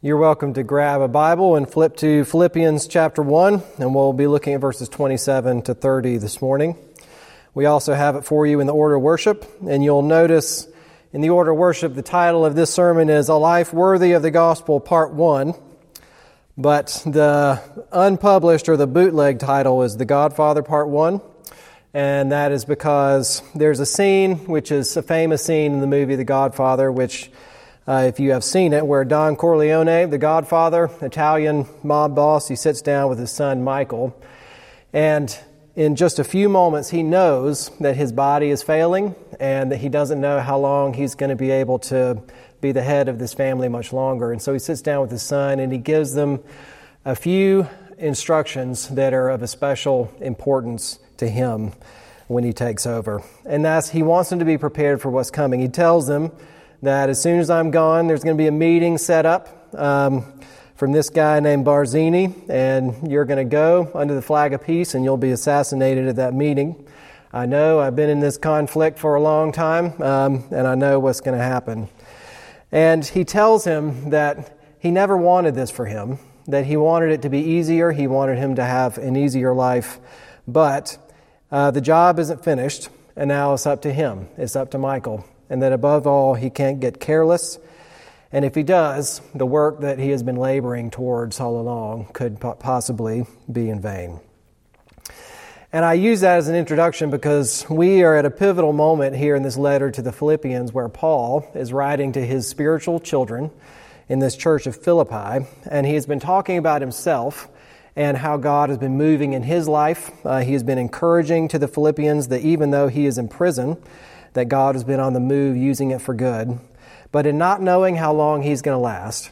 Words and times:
You're 0.00 0.16
welcome 0.16 0.54
to 0.54 0.62
grab 0.62 1.00
a 1.00 1.08
Bible 1.08 1.56
and 1.56 1.68
flip 1.68 1.96
to 1.96 2.24
Philippians 2.24 2.86
chapter 2.86 3.20
1, 3.20 3.60
and 3.80 3.92
we'll 3.96 4.12
be 4.12 4.28
looking 4.28 4.54
at 4.54 4.60
verses 4.60 4.88
27 4.88 5.62
to 5.62 5.74
30 5.74 6.18
this 6.18 6.40
morning. 6.40 6.76
We 7.52 7.66
also 7.66 7.94
have 7.94 8.14
it 8.14 8.24
for 8.24 8.46
you 8.46 8.60
in 8.60 8.68
the 8.68 8.72
order 8.72 8.94
of 8.94 9.02
worship, 9.02 9.44
and 9.68 9.82
you'll 9.82 10.02
notice 10.02 10.68
in 11.12 11.20
the 11.20 11.30
order 11.30 11.50
of 11.50 11.56
worship 11.56 11.96
the 11.96 12.02
title 12.02 12.44
of 12.44 12.54
this 12.54 12.72
sermon 12.72 13.10
is 13.10 13.28
A 13.28 13.34
Life 13.34 13.72
Worthy 13.72 14.12
of 14.12 14.22
the 14.22 14.30
Gospel, 14.30 14.78
Part 14.78 15.14
1. 15.14 15.52
But 16.56 17.02
the 17.04 17.60
unpublished 17.90 18.68
or 18.68 18.76
the 18.76 18.86
bootleg 18.86 19.40
title 19.40 19.82
is 19.82 19.96
The 19.96 20.04
Godfather, 20.04 20.62
Part 20.62 20.90
1. 20.90 21.20
And 21.92 22.30
that 22.30 22.52
is 22.52 22.64
because 22.64 23.42
there's 23.52 23.80
a 23.80 23.86
scene, 23.86 24.46
which 24.46 24.70
is 24.70 24.96
a 24.96 25.02
famous 25.02 25.44
scene 25.44 25.72
in 25.72 25.80
the 25.80 25.88
movie 25.88 26.14
The 26.14 26.22
Godfather, 26.22 26.92
which 26.92 27.32
uh, 27.88 28.04
if 28.06 28.20
you 28.20 28.32
have 28.32 28.44
seen 28.44 28.74
it, 28.74 28.86
where 28.86 29.02
Don 29.04 29.34
Corleone, 29.34 30.10
the 30.10 30.18
Godfather, 30.18 30.90
Italian 31.00 31.66
mob 31.82 32.14
boss, 32.14 32.46
he 32.46 32.54
sits 32.54 32.82
down 32.82 33.08
with 33.08 33.18
his 33.18 33.30
son 33.32 33.64
Michael, 33.64 34.14
and 34.92 35.36
in 35.74 35.96
just 35.96 36.18
a 36.18 36.24
few 36.24 36.48
moments, 36.50 36.90
he 36.90 37.02
knows 37.02 37.70
that 37.78 37.96
his 37.96 38.12
body 38.12 38.50
is 38.50 38.62
failing 38.62 39.14
and 39.40 39.70
that 39.72 39.76
he 39.76 39.88
doesn't 39.88 40.20
know 40.20 40.40
how 40.40 40.58
long 40.58 40.92
he's 40.92 41.14
going 41.14 41.30
to 41.30 41.36
be 41.36 41.50
able 41.50 41.78
to 41.78 42.20
be 42.60 42.72
the 42.72 42.82
head 42.82 43.08
of 43.08 43.20
this 43.20 43.32
family 43.32 43.68
much 43.68 43.92
longer. 43.92 44.32
And 44.32 44.42
so 44.42 44.52
he 44.52 44.58
sits 44.58 44.82
down 44.82 45.00
with 45.00 45.12
his 45.12 45.22
son 45.22 45.60
and 45.60 45.70
he 45.70 45.78
gives 45.78 46.14
them 46.14 46.40
a 47.04 47.14
few 47.14 47.68
instructions 47.96 48.88
that 48.88 49.14
are 49.14 49.28
of 49.28 49.42
a 49.42 49.46
special 49.46 50.12
importance 50.20 50.98
to 51.18 51.28
him 51.28 51.72
when 52.26 52.42
he 52.42 52.52
takes 52.52 52.84
over. 52.84 53.22
And 53.46 53.64
that's 53.64 53.90
he 53.90 54.02
wants 54.02 54.30
them 54.30 54.40
to 54.40 54.44
be 54.44 54.58
prepared 54.58 55.00
for 55.00 55.10
what's 55.10 55.30
coming. 55.30 55.60
He 55.60 55.68
tells 55.68 56.08
them 56.08 56.32
that 56.82 57.08
as 57.08 57.20
soon 57.20 57.40
as 57.40 57.50
I'm 57.50 57.70
gone, 57.70 58.06
there's 58.06 58.22
going 58.22 58.36
to 58.36 58.40
be 58.40 58.46
a 58.46 58.52
meeting 58.52 58.98
set 58.98 59.26
up 59.26 59.74
um, 59.74 60.24
from 60.76 60.92
this 60.92 61.10
guy 61.10 61.40
named 61.40 61.66
Barzini, 61.66 62.48
and 62.48 63.10
you're 63.10 63.24
going 63.24 63.38
to 63.38 63.50
go 63.50 63.90
under 63.94 64.14
the 64.14 64.22
flag 64.22 64.52
of 64.52 64.62
peace 64.62 64.94
and 64.94 65.04
you'll 65.04 65.16
be 65.16 65.32
assassinated 65.32 66.06
at 66.06 66.16
that 66.16 66.34
meeting. 66.34 66.86
I 67.32 67.46
know 67.46 67.80
I've 67.80 67.96
been 67.96 68.08
in 68.08 68.20
this 68.20 68.38
conflict 68.38 68.98
for 68.98 69.16
a 69.16 69.20
long 69.20 69.52
time, 69.52 70.00
um, 70.00 70.44
and 70.50 70.66
I 70.66 70.74
know 70.76 70.98
what's 70.98 71.20
going 71.20 71.36
to 71.36 71.44
happen. 71.44 71.88
And 72.70 73.04
he 73.04 73.24
tells 73.24 73.64
him 73.64 74.10
that 74.10 74.56
he 74.78 74.90
never 74.90 75.16
wanted 75.16 75.54
this 75.54 75.70
for 75.70 75.86
him, 75.86 76.18
that 76.46 76.64
he 76.64 76.76
wanted 76.76 77.10
it 77.10 77.22
to 77.22 77.28
be 77.28 77.40
easier, 77.40 77.90
he 77.90 78.06
wanted 78.06 78.38
him 78.38 78.54
to 78.54 78.64
have 78.64 78.98
an 78.98 79.16
easier 79.16 79.52
life, 79.52 79.98
but 80.46 80.96
uh, 81.50 81.70
the 81.70 81.80
job 81.80 82.18
isn't 82.18 82.44
finished, 82.44 82.88
and 83.16 83.28
now 83.28 83.52
it's 83.52 83.66
up 83.66 83.82
to 83.82 83.92
him, 83.92 84.28
it's 84.36 84.54
up 84.54 84.70
to 84.70 84.78
Michael 84.78 85.24
and 85.50 85.62
that 85.62 85.72
above 85.72 86.06
all, 86.06 86.34
he 86.34 86.50
can't 86.50 86.80
get 86.80 87.00
careless. 87.00 87.58
And 88.30 88.44
if 88.44 88.54
he 88.54 88.62
does, 88.62 89.20
the 89.34 89.46
work 89.46 89.80
that 89.80 89.98
he 89.98 90.10
has 90.10 90.22
been 90.22 90.36
laboring 90.36 90.90
towards 90.90 91.40
all 91.40 91.58
along 91.58 92.08
could 92.12 92.40
possibly 92.40 93.26
be 93.50 93.70
in 93.70 93.80
vain. 93.80 94.20
And 95.72 95.84
I 95.84 95.94
use 95.94 96.20
that 96.20 96.38
as 96.38 96.48
an 96.48 96.54
introduction 96.54 97.10
because 97.10 97.68
we 97.68 98.02
are 98.02 98.16
at 98.16 98.24
a 98.24 98.30
pivotal 98.30 98.72
moment 98.72 99.16
here 99.16 99.34
in 99.34 99.42
this 99.42 99.58
letter 99.58 99.90
to 99.90 100.00
the 100.00 100.12
Philippians 100.12 100.72
where 100.72 100.88
Paul 100.88 101.50
is 101.54 101.72
writing 101.72 102.12
to 102.12 102.24
his 102.24 102.48
spiritual 102.48 103.00
children 103.00 103.50
in 104.08 104.18
this 104.18 104.34
church 104.34 104.66
of 104.66 104.76
Philippi, 104.76 105.46
and 105.70 105.86
he 105.86 105.92
has 105.92 106.06
been 106.06 106.20
talking 106.20 106.56
about 106.56 106.80
himself 106.80 107.48
and 107.94 108.16
how 108.16 108.38
God 108.38 108.70
has 108.70 108.78
been 108.78 108.96
moving 108.96 109.34
in 109.34 109.42
his 109.42 109.68
life. 109.68 110.10
Uh, 110.24 110.40
he 110.40 110.54
has 110.54 110.62
been 110.62 110.78
encouraging 110.78 111.48
to 111.48 111.58
the 111.58 111.68
Philippians 111.68 112.28
that 112.28 112.40
even 112.40 112.70
though 112.70 112.88
he 112.88 113.04
is 113.04 113.18
in 113.18 113.28
prison, 113.28 113.76
that 114.32 114.48
God 114.48 114.74
has 114.74 114.84
been 114.84 115.00
on 115.00 115.12
the 115.12 115.20
move 115.20 115.56
using 115.56 115.90
it 115.90 116.00
for 116.00 116.14
good. 116.14 116.58
But 117.10 117.26
in 117.26 117.38
not 117.38 117.62
knowing 117.62 117.96
how 117.96 118.12
long 118.12 118.42
he's 118.42 118.62
going 118.62 118.74
to 118.74 118.80
last, 118.80 119.30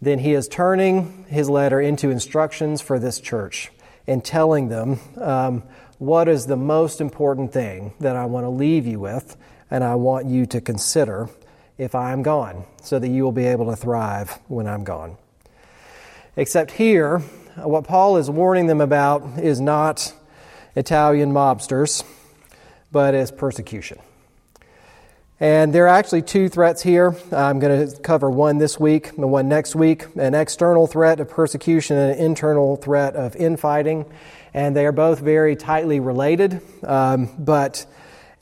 then 0.00 0.18
he 0.20 0.32
is 0.32 0.48
turning 0.48 1.24
his 1.28 1.50
letter 1.50 1.80
into 1.80 2.10
instructions 2.10 2.80
for 2.80 2.98
this 2.98 3.20
church 3.20 3.70
and 4.06 4.24
telling 4.24 4.68
them 4.68 5.00
um, 5.20 5.62
what 5.98 6.28
is 6.28 6.46
the 6.46 6.56
most 6.56 7.00
important 7.00 7.52
thing 7.52 7.92
that 8.00 8.16
I 8.16 8.24
want 8.26 8.44
to 8.44 8.50
leave 8.50 8.86
you 8.86 9.00
with 9.00 9.36
and 9.70 9.84
I 9.84 9.96
want 9.96 10.26
you 10.26 10.46
to 10.46 10.60
consider 10.60 11.28
if 11.76 11.94
I 11.94 12.12
am 12.12 12.22
gone 12.22 12.64
so 12.82 12.98
that 12.98 13.08
you 13.08 13.22
will 13.22 13.32
be 13.32 13.44
able 13.44 13.66
to 13.66 13.76
thrive 13.76 14.38
when 14.48 14.66
I'm 14.66 14.84
gone. 14.84 15.16
Except 16.36 16.70
here, 16.70 17.18
what 17.56 17.84
Paul 17.84 18.16
is 18.16 18.30
warning 18.30 18.66
them 18.66 18.80
about 18.80 19.38
is 19.38 19.60
not 19.60 20.14
Italian 20.76 21.32
mobsters 21.32 22.04
but 22.90 23.14
as 23.14 23.30
persecution. 23.30 23.98
And 25.40 25.72
there 25.72 25.84
are 25.84 25.88
actually 25.88 26.22
two 26.22 26.48
threats 26.48 26.82
here. 26.82 27.14
I'm 27.30 27.60
going 27.60 27.88
to 27.88 28.00
cover 28.00 28.28
one 28.28 28.58
this 28.58 28.80
week 28.80 29.10
and 29.16 29.30
one 29.30 29.48
next 29.48 29.76
week 29.76 30.06
an 30.16 30.34
external 30.34 30.88
threat 30.88 31.20
of 31.20 31.28
persecution 31.28 31.96
and 31.96 32.12
an 32.12 32.18
internal 32.18 32.76
threat 32.76 33.14
of 33.14 33.36
infighting. 33.36 34.04
And 34.52 34.74
they 34.74 34.84
are 34.84 34.92
both 34.92 35.20
very 35.20 35.54
tightly 35.54 36.00
related. 36.00 36.60
Um, 36.82 37.30
but, 37.38 37.86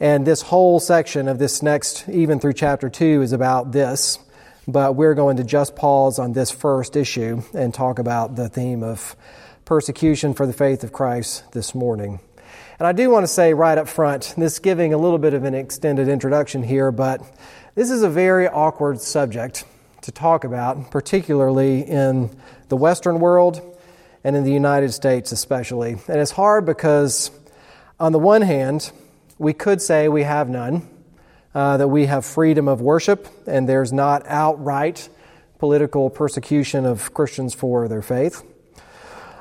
and 0.01 0.27
this 0.27 0.41
whole 0.41 0.81
section 0.81 1.29
of 1.29 1.39
this 1.39 1.63
next, 1.63 2.09
even 2.09 2.41
through 2.41 2.55
chapter 2.55 2.89
2, 2.89 3.21
is 3.21 3.33
about 3.33 3.73
this. 3.73 4.19
But 4.67 4.97
we're 4.97 5.15
going 5.15 5.37
to 5.37 5.45
just 5.45 5.77
pause 5.77 6.19
on 6.19 6.33
this 6.33 6.51
first 6.51 6.97
issue 6.97 7.43
and 7.53 7.75
talk 7.75 7.99
about 7.99 8.37
the 8.37 8.49
theme 8.49 8.83
of 8.83 9.15
persecution 9.67 10.33
for 10.33 10.47
the 10.47 10.53
faith 10.55 10.83
of 10.83 10.93
Christ 10.93 11.53
this 11.53 11.75
morning. 11.75 12.21
And 12.79 12.87
I 12.87 12.93
do 12.93 13.09
want 13.09 13.25
to 13.25 13.29
say 13.29 13.55
right 13.55 13.79
up 13.79 13.89
front, 13.89 14.35
this 14.37 14.59
giving 14.59 14.93
a 14.93 14.99
little 14.99 15.17
bit 15.17 15.33
of 15.33 15.45
an 15.45 15.55
extended 15.55 16.09
introduction 16.09 16.63
here, 16.63 16.93
but 16.93 17.23
this 17.75 17.91
is 17.91 18.03
a 18.03 18.11
very 18.11 18.49
awkward 18.49 19.01
subject 19.01 19.65
to 20.03 20.13
talk 20.13 20.45
about, 20.45 20.91
particularly 20.91 21.81
in 21.81 22.29
the 22.69 22.77
Western 22.77 23.19
world 23.19 23.63
and 24.23 24.37
in 24.37 24.45
the 24.45 24.53
United 24.53 24.93
States 24.93 25.33
especially. 25.33 25.93
And 26.07 26.21
it's 26.21 26.33
hard 26.33 26.67
because, 26.67 27.31
on 27.99 28.13
the 28.13 28.19
one 28.19 28.43
hand, 28.43 28.93
we 29.39 29.55
could 29.55 29.81
say 29.81 30.09
we 30.09 30.25
have 30.25 30.51
none, 30.51 30.87
uh, 31.55 31.79
that 31.79 31.89
we 31.89 32.05
have 32.05 32.27
freedom 32.27 32.69
of 32.69 32.83
worship, 32.83 33.27
and 33.47 33.67
there's 33.67 33.91
not 33.91 34.23
outright 34.27 35.09
political 35.59 36.11
persecution 36.11 36.85
of 36.85 37.15
Christians 37.15 37.55
for 37.55 37.89
their 37.89 38.03
faith. 38.03 38.43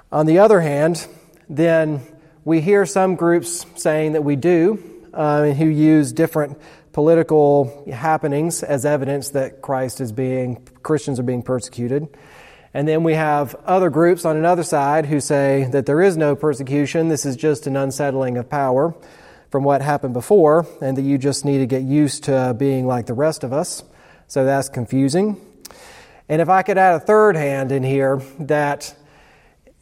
On 0.09 0.25
the 0.25 0.39
other 0.39 0.61
hand, 0.61 1.05
then 1.49 2.01
we 2.45 2.61
hear 2.61 2.85
some 2.85 3.15
groups 3.15 3.65
saying 3.75 4.13
that 4.13 4.23
we 4.23 4.35
do, 4.35 4.79
uh, 5.13 5.45
who 5.47 5.65
use 5.65 6.13
different 6.13 6.59
political 6.93 7.83
happenings 7.91 8.61
as 8.61 8.85
evidence 8.85 9.29
that 9.29 9.63
Christ 9.63 9.99
is 9.99 10.11
being, 10.11 10.63
Christians 10.83 11.19
are 11.19 11.23
being 11.23 11.41
persecuted. 11.41 12.07
And 12.71 12.87
then 12.87 13.03
we 13.03 13.15
have 13.15 13.55
other 13.65 13.89
groups 13.89 14.25
on 14.25 14.37
another 14.37 14.61
side 14.61 15.07
who 15.07 15.19
say 15.19 15.67
that 15.71 15.87
there 15.87 16.01
is 16.01 16.17
no 16.17 16.35
persecution, 16.35 17.07
this 17.07 17.25
is 17.25 17.35
just 17.35 17.65
an 17.65 17.75
unsettling 17.75 18.37
of 18.37 18.47
power 18.47 18.93
from 19.49 19.63
what 19.63 19.81
happened 19.81 20.13
before, 20.13 20.67
and 20.81 20.95
that 20.97 21.01
you 21.01 21.17
just 21.17 21.45
need 21.45 21.59
to 21.59 21.65
get 21.65 21.81
used 21.81 22.25
to 22.25 22.55
being 22.59 22.85
like 22.85 23.07
the 23.07 23.13
rest 23.13 23.43
of 23.43 23.53
us. 23.53 23.83
So 24.27 24.45
that's 24.45 24.69
confusing. 24.69 25.41
And 26.29 26.41
if 26.41 26.49
I 26.49 26.61
could 26.61 26.77
add 26.77 26.95
a 26.95 26.99
third 26.99 27.35
hand 27.35 27.71
in 27.71 27.81
here, 27.81 28.21
that 28.39 28.95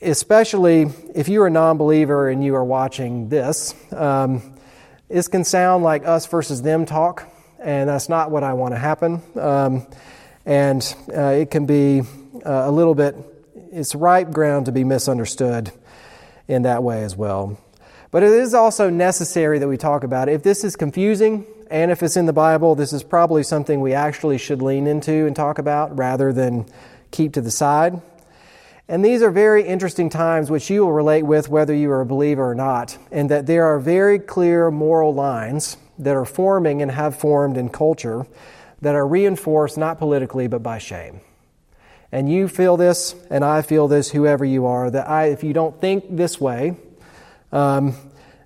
especially 0.03 0.87
if 1.15 1.27
you're 1.27 1.47
a 1.47 1.51
non 1.51 1.77
believer 1.77 2.29
and 2.29 2.43
you 2.43 2.55
are 2.55 2.63
watching 2.63 3.29
this, 3.29 3.73
um, 3.91 4.57
this 5.09 5.27
can 5.27 5.43
sound 5.43 5.83
like 5.83 6.05
us 6.05 6.25
versus 6.27 6.61
them 6.61 6.85
talk, 6.85 7.29
and 7.59 7.89
that's 7.89 8.09
not 8.09 8.31
what 8.31 8.43
I 8.43 8.53
want 8.53 8.73
to 8.73 8.79
happen. 8.79 9.21
Um, 9.39 9.87
and 10.45 10.95
uh, 11.15 11.21
it 11.21 11.51
can 11.51 11.65
be 11.65 12.01
uh, 12.45 12.63
a 12.65 12.71
little 12.71 12.95
bit, 12.95 13.15
it's 13.71 13.95
ripe 13.95 14.31
ground 14.31 14.65
to 14.65 14.71
be 14.71 14.83
misunderstood 14.83 15.71
in 16.47 16.63
that 16.63 16.83
way 16.83 17.03
as 17.03 17.15
well. 17.15 17.57
But 18.11 18.23
it 18.23 18.31
is 18.31 18.53
also 18.53 18.89
necessary 18.89 19.59
that 19.59 19.67
we 19.67 19.77
talk 19.77 20.03
about 20.03 20.29
it. 20.29 20.33
If 20.33 20.43
this 20.43 20.63
is 20.63 20.75
confusing, 20.75 21.45
and 21.71 21.89
if 21.89 22.03
it's 22.03 22.17
in 22.17 22.25
the 22.25 22.33
Bible, 22.33 22.75
this 22.75 22.93
is 22.93 23.03
probably 23.03 23.41
something 23.41 23.81
we 23.81 23.93
actually 23.93 24.37
should 24.37 24.61
lean 24.61 24.85
into 24.85 25.25
and 25.25 25.35
talk 25.35 25.57
about 25.57 25.97
rather 25.97 26.31
than 26.31 26.65
keep 27.11 27.33
to 27.33 27.41
the 27.41 27.49
side. 27.49 28.01
And 28.87 29.03
these 29.03 29.21
are 29.21 29.31
very 29.31 29.63
interesting 29.63 30.09
times 30.09 30.51
which 30.51 30.69
you 30.69 30.81
will 30.81 30.91
relate 30.91 31.23
with 31.23 31.47
whether 31.47 31.73
you 31.73 31.89
are 31.91 32.01
a 32.01 32.05
believer 32.05 32.51
or 32.51 32.55
not, 32.55 32.97
and 33.11 33.29
that 33.31 33.45
there 33.45 33.65
are 33.65 33.79
very 33.79 34.19
clear 34.19 34.69
moral 34.69 35.13
lines 35.13 35.77
that 35.97 36.15
are 36.15 36.25
forming 36.25 36.81
and 36.81 36.91
have 36.91 37.15
formed 37.15 37.55
in 37.55 37.69
culture 37.69 38.25
that 38.81 38.95
are 38.95 39.07
reinforced 39.07 39.77
not 39.77 39.97
politically 39.99 40.47
but 40.47 40.61
by 40.61 40.77
shame. 40.77 41.21
And 42.11 42.31
you 42.31 42.47
feel 42.47 42.77
this, 42.77 43.15
and 43.29 43.43
I 43.43 43.61
feel 43.61 43.87
this, 43.87 44.11
whoever 44.11 44.43
you 44.43 44.65
are, 44.65 44.91
that 44.91 45.09
I, 45.09 45.27
if 45.27 45.43
you 45.43 45.53
don't 45.53 45.79
think 45.79 46.15
this 46.15 46.39
way, 46.39 46.75
um, 47.51 47.95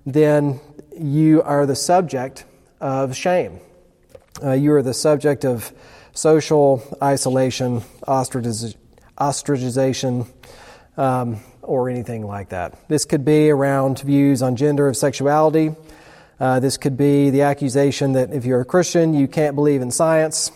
then 0.06 0.60
you 0.98 1.42
are 1.42 1.66
the 1.66 1.76
subject 1.76 2.44
of 2.80 3.14
shame. 3.14 3.60
Uh, 4.42 4.52
you 4.52 4.72
are 4.72 4.82
the 4.82 4.94
subject 4.94 5.44
of 5.44 5.72
social 6.14 6.82
isolation, 7.02 7.80
ostracization 8.06 8.77
ostracization, 9.18 10.26
um, 10.96 11.40
or 11.62 11.88
anything 11.90 12.26
like 12.26 12.48
that. 12.50 12.88
This 12.88 13.04
could 13.04 13.24
be 13.24 13.50
around 13.50 14.00
views 14.00 14.42
on 14.42 14.56
gender 14.56 14.88
of 14.88 14.96
sexuality. 14.96 15.74
Uh, 16.40 16.60
this 16.60 16.76
could 16.76 16.96
be 16.96 17.30
the 17.30 17.42
accusation 17.42 18.12
that 18.12 18.32
if 18.32 18.44
you're 18.44 18.60
a 18.60 18.64
Christian, 18.64 19.12
you 19.14 19.28
can't 19.28 19.54
believe 19.54 19.82
in 19.82 19.90
science. 19.90 20.50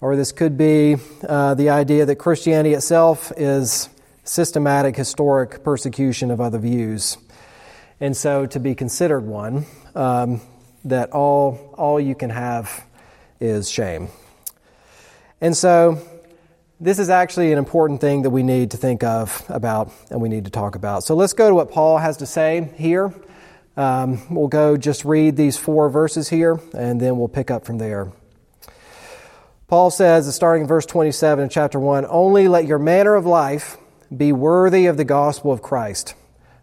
Or 0.00 0.14
this 0.14 0.30
could 0.30 0.58
be 0.58 0.96
uh, 1.26 1.54
the 1.54 1.70
idea 1.70 2.04
that 2.04 2.16
Christianity 2.16 2.74
itself 2.74 3.32
is 3.36 3.88
systematic, 4.24 4.94
historic 4.94 5.64
persecution 5.64 6.30
of 6.30 6.40
other 6.40 6.58
views. 6.58 7.16
And 7.98 8.14
so 8.14 8.44
to 8.46 8.60
be 8.60 8.74
considered 8.74 9.24
one, 9.24 9.64
um, 9.94 10.42
that 10.84 11.12
all, 11.12 11.74
all 11.78 11.98
you 11.98 12.14
can 12.14 12.30
have 12.30 12.84
is 13.40 13.70
shame. 13.70 14.08
And 15.40 15.56
so 15.56 15.98
this 16.78 16.98
is 16.98 17.08
actually 17.08 17.52
an 17.52 17.58
important 17.58 18.00
thing 18.00 18.22
that 18.22 18.30
we 18.30 18.42
need 18.42 18.72
to 18.72 18.76
think 18.76 19.02
of 19.02 19.44
about 19.48 19.90
and 20.10 20.20
we 20.20 20.28
need 20.28 20.44
to 20.44 20.50
talk 20.50 20.74
about. 20.74 21.04
So 21.04 21.14
let's 21.14 21.32
go 21.32 21.48
to 21.48 21.54
what 21.54 21.70
Paul 21.70 21.98
has 21.98 22.18
to 22.18 22.26
say 22.26 22.70
here. 22.76 23.14
Um, 23.76 24.22
we'll 24.34 24.48
go 24.48 24.76
just 24.76 25.04
read 25.04 25.36
these 25.36 25.56
four 25.56 25.88
verses 25.88 26.28
here 26.28 26.60
and 26.74 27.00
then 27.00 27.16
we'll 27.16 27.28
pick 27.28 27.50
up 27.50 27.64
from 27.64 27.78
there. 27.78 28.12
Paul 29.68 29.90
says, 29.90 30.32
starting 30.34 30.62
in 30.62 30.68
verse 30.68 30.86
27 30.86 31.44
in 31.44 31.48
chapter 31.48 31.80
1, 31.80 32.06
Only 32.08 32.46
let 32.46 32.66
your 32.66 32.78
manner 32.78 33.14
of 33.14 33.26
life 33.26 33.78
be 34.14 34.30
worthy 34.32 34.86
of 34.86 34.96
the 34.96 35.04
gospel 35.04 35.50
of 35.50 35.60
Christ, 35.60 36.14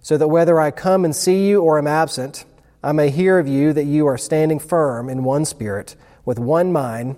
so 0.01 0.17
that 0.17 0.29
whether 0.29 0.61
I 0.61 0.71
come 0.71 1.03
and 1.03 1.13
see 1.13 1.49
you 1.49 1.61
or 1.61 1.77
am 1.77 1.87
absent, 1.87 2.45
I 2.81 2.93
may 2.93 3.09
hear 3.09 3.39
of 3.39 3.47
you 3.47 3.73
that 3.73 3.83
you 3.83 4.07
are 4.07 4.17
standing 4.17 4.57
firm 4.57 5.09
in 5.09 5.25
one 5.25 5.43
spirit, 5.43 5.97
with 6.23 6.39
one 6.39 6.71
mind, 6.71 7.17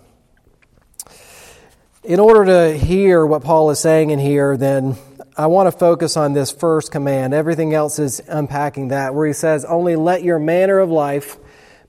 In 2.03 2.19
order 2.19 2.45
to 2.45 2.75
hear 2.75 3.23
what 3.23 3.43
Paul 3.43 3.69
is 3.69 3.79
saying 3.79 4.09
in 4.09 4.17
here, 4.17 4.57
then 4.57 4.95
I 5.37 5.45
want 5.45 5.71
to 5.71 5.77
focus 5.77 6.17
on 6.17 6.33
this 6.33 6.51
first 6.51 6.91
command. 6.91 7.31
Everything 7.31 7.75
else 7.75 7.99
is 7.99 8.19
unpacking 8.27 8.87
that, 8.87 9.13
where 9.13 9.27
he 9.27 9.33
says, 9.33 9.63
Only 9.65 9.95
let 9.95 10.23
your 10.23 10.39
manner 10.39 10.79
of 10.79 10.89
life 10.89 11.37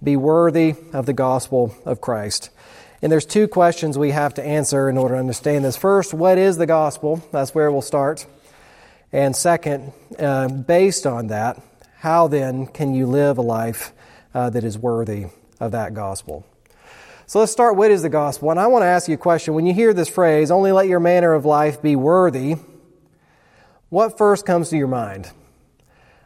be 0.05 0.17
worthy 0.17 0.75
of 0.93 1.07
the 1.07 1.15
gospel 1.15 1.75
of 1.87 2.03
Christ. 2.03 2.51
And 3.01 3.11
there's 3.11 3.25
two 3.25 3.49
questions 3.49 3.97
we 3.97 4.11
have 4.11 4.35
to 4.35 4.45
answer 4.45 4.91
in 4.91 4.99
order 4.99 5.15
to 5.15 5.19
understand 5.19 5.65
this. 5.65 5.79
First, 5.79 6.13
what 6.13 6.37
is 6.37 6.59
the 6.59 6.67
gospel? 6.67 7.27
That's 7.33 7.55
where 7.55 7.73
we'll 7.73 7.81
start. 7.81 8.27
And 9.13 9.35
second, 9.35 9.95
uh, 10.19 10.49
based 10.49 11.07
on 11.07 11.29
that, 11.29 11.59
how 12.01 12.29
then 12.29 12.67
can 12.67 12.95
you 12.95 13.07
live 13.07 13.39
a 13.39 13.43
life 13.43 13.95
uh, 14.35 14.51
that 14.51 14.63
is 14.63 14.77
worthy 14.77 15.29
of 15.59 15.73
that 15.73 15.95
gospel? 15.95 16.45
So 17.33 17.39
let's 17.39 17.51
start. 17.51 17.77
What 17.77 17.91
is 17.91 18.03
the 18.03 18.11
gospel? 18.11 18.51
And 18.51 18.61
I 18.61 18.67
want 18.67 18.83
to 18.83 18.87
ask 18.87 19.09
you 19.09 19.15
a 19.15 19.17
question. 19.17 19.55
When 19.55 19.65
you 19.65 19.73
hear 19.73 19.95
this 19.95 20.11
phrase, 20.11 20.51
only 20.51 20.71
let 20.71 20.87
your 20.87 21.01
manner 21.01 21.33
of 21.33 21.47
life 21.47 21.81
be 21.81 21.97
worthy, 21.97 22.57
what 23.89 24.19
first 24.19 24.45
comes 24.45 24.69
to 24.69 24.77
your 24.77 24.87
mind? 24.87 25.31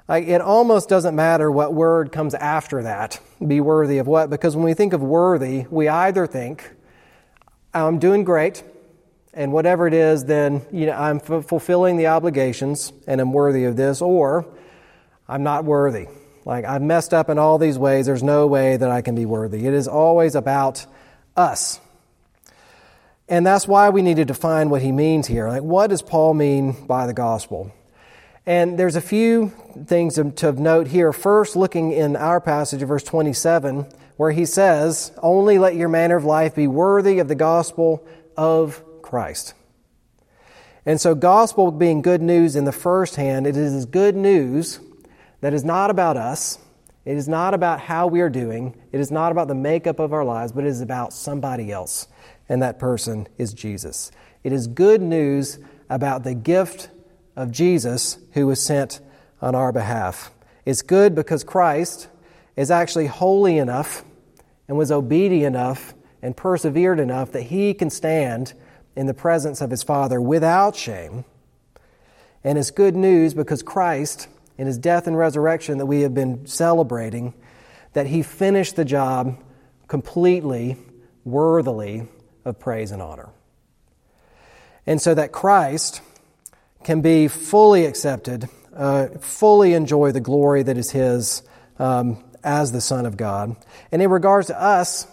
Like, 0.08 0.26
it 0.26 0.40
almost 0.40 0.88
doesn't 0.88 1.14
matter 1.14 1.48
what 1.48 1.72
word 1.72 2.10
comes 2.10 2.34
after 2.34 2.82
that, 2.82 3.20
be 3.46 3.60
worthy 3.60 3.98
of 3.98 4.08
what, 4.08 4.30
because 4.30 4.56
when 4.56 4.64
we 4.64 4.74
think 4.74 4.92
of 4.92 5.00
worthy, 5.00 5.64
we 5.70 5.86
either 5.86 6.26
think, 6.26 6.72
I'm 7.72 8.00
doing 8.00 8.24
great, 8.24 8.64
and 9.32 9.52
whatever 9.52 9.86
it 9.86 9.94
is, 9.94 10.24
then 10.24 10.66
you 10.72 10.86
know, 10.86 10.94
I'm 10.94 11.18
f- 11.18 11.46
fulfilling 11.46 11.98
the 11.98 12.08
obligations 12.08 12.92
and 13.06 13.20
I'm 13.20 13.32
worthy 13.32 13.62
of 13.62 13.76
this, 13.76 14.02
or 14.02 14.44
I'm 15.28 15.44
not 15.44 15.64
worthy. 15.64 16.08
Like, 16.44 16.64
I've 16.64 16.82
messed 16.82 17.14
up 17.14 17.30
in 17.30 17.38
all 17.38 17.58
these 17.58 17.78
ways, 17.78 18.06
there's 18.06 18.24
no 18.24 18.48
way 18.48 18.76
that 18.76 18.90
I 18.90 19.02
can 19.02 19.14
be 19.14 19.24
worthy. 19.24 19.68
It 19.68 19.72
is 19.72 19.86
always 19.86 20.34
about 20.34 20.84
us. 21.36 21.80
And 23.28 23.46
that's 23.46 23.66
why 23.66 23.88
we 23.90 24.02
need 24.02 24.16
to 24.16 24.24
define 24.24 24.70
what 24.70 24.82
he 24.82 24.92
means 24.92 25.26
here. 25.26 25.48
Like, 25.48 25.62
what 25.62 25.90
does 25.90 26.02
Paul 26.02 26.34
mean 26.34 26.86
by 26.86 27.06
the 27.06 27.14
gospel? 27.14 27.72
And 28.46 28.78
there's 28.78 28.94
a 28.94 29.00
few 29.00 29.52
things 29.86 30.14
to 30.14 30.52
note 30.52 30.86
here. 30.86 31.12
First, 31.12 31.56
looking 31.56 31.90
in 31.90 32.14
our 32.14 32.40
passage 32.40 32.80
of 32.82 32.88
verse 32.88 33.02
27, 33.02 33.86
where 34.16 34.30
he 34.30 34.44
says, 34.44 35.10
Only 35.20 35.58
let 35.58 35.74
your 35.74 35.88
manner 35.88 36.16
of 36.16 36.24
life 36.24 36.54
be 36.54 36.68
worthy 36.68 37.18
of 37.18 37.26
the 37.26 37.34
gospel 37.34 38.06
of 38.36 38.82
Christ. 39.02 39.54
And 40.84 41.00
so, 41.00 41.16
gospel 41.16 41.72
being 41.72 42.00
good 42.00 42.22
news 42.22 42.54
in 42.54 42.64
the 42.64 42.72
first 42.72 43.16
hand, 43.16 43.48
it 43.48 43.56
is 43.56 43.86
good 43.86 44.14
news 44.14 44.78
that 45.40 45.52
is 45.52 45.64
not 45.64 45.90
about 45.90 46.16
us. 46.16 46.58
It 47.06 47.16
is 47.16 47.28
not 47.28 47.54
about 47.54 47.80
how 47.80 48.08
we 48.08 48.20
are 48.20 48.28
doing. 48.28 48.76
It 48.90 48.98
is 48.98 49.12
not 49.12 49.30
about 49.30 49.46
the 49.46 49.54
makeup 49.54 50.00
of 50.00 50.12
our 50.12 50.24
lives, 50.24 50.50
but 50.50 50.64
it 50.64 50.68
is 50.68 50.80
about 50.80 51.12
somebody 51.12 51.70
else. 51.70 52.08
And 52.48 52.60
that 52.62 52.80
person 52.80 53.28
is 53.38 53.54
Jesus. 53.54 54.10
It 54.42 54.52
is 54.52 54.66
good 54.66 55.00
news 55.00 55.60
about 55.88 56.24
the 56.24 56.34
gift 56.34 56.90
of 57.36 57.52
Jesus 57.52 58.18
who 58.32 58.48
was 58.48 58.60
sent 58.60 59.00
on 59.40 59.54
our 59.54 59.72
behalf. 59.72 60.32
It's 60.64 60.82
good 60.82 61.14
because 61.14 61.44
Christ 61.44 62.08
is 62.56 62.72
actually 62.72 63.06
holy 63.06 63.58
enough 63.58 64.04
and 64.66 64.76
was 64.76 64.90
obedient 64.90 65.54
enough 65.54 65.94
and 66.22 66.36
persevered 66.36 66.98
enough 66.98 67.30
that 67.32 67.42
he 67.42 67.72
can 67.72 67.88
stand 67.88 68.52
in 68.96 69.06
the 69.06 69.14
presence 69.14 69.60
of 69.60 69.70
his 69.70 69.84
Father 69.84 70.20
without 70.20 70.74
shame. 70.74 71.24
And 72.42 72.58
it's 72.58 72.72
good 72.72 72.96
news 72.96 73.32
because 73.32 73.62
Christ, 73.62 74.26
in 74.58 74.66
his 74.66 74.78
death 74.78 75.06
and 75.06 75.16
resurrection 75.16 75.78
that 75.78 75.86
we 75.86 76.02
have 76.02 76.14
been 76.14 76.46
celebrating, 76.46 77.34
that 77.92 78.06
he 78.06 78.22
finished 78.22 78.76
the 78.76 78.84
job 78.84 79.38
completely, 79.88 80.76
worthily 81.24 82.08
of 82.44 82.58
praise 82.58 82.90
and 82.90 83.02
honor. 83.02 83.30
And 84.86 85.00
so 85.00 85.14
that 85.14 85.32
Christ, 85.32 86.00
can 86.86 87.00
be 87.00 87.26
fully 87.26 87.84
accepted, 87.84 88.48
uh, 88.72 89.08
fully 89.18 89.74
enjoy 89.74 90.12
the 90.12 90.20
glory 90.20 90.62
that 90.62 90.78
is 90.78 90.92
His 90.92 91.42
um, 91.80 92.22
as 92.44 92.70
the 92.70 92.80
Son 92.80 93.06
of 93.06 93.16
God. 93.16 93.56
And 93.90 94.00
in 94.00 94.08
regards 94.08 94.46
to 94.46 94.60
us, 94.62 95.04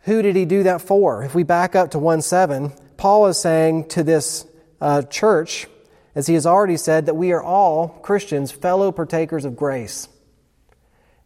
who 0.00 0.20
did 0.20 0.36
He 0.36 0.44
do 0.44 0.64
that 0.64 0.82
for? 0.82 1.24
If 1.24 1.34
we 1.34 1.42
back 1.42 1.74
up 1.74 1.92
to 1.92 1.98
1 1.98 2.20
7, 2.20 2.74
Paul 2.98 3.28
is 3.28 3.40
saying 3.40 3.88
to 3.88 4.02
this 4.02 4.44
uh, 4.78 5.00
church, 5.00 5.66
as 6.14 6.26
he 6.26 6.34
has 6.34 6.46
already 6.46 6.76
said, 6.76 7.06
that 7.06 7.14
we 7.14 7.32
are 7.32 7.42
all 7.42 7.88
Christians, 7.88 8.50
fellow 8.50 8.92
partakers 8.92 9.44
of 9.44 9.56
grace. 9.56 10.08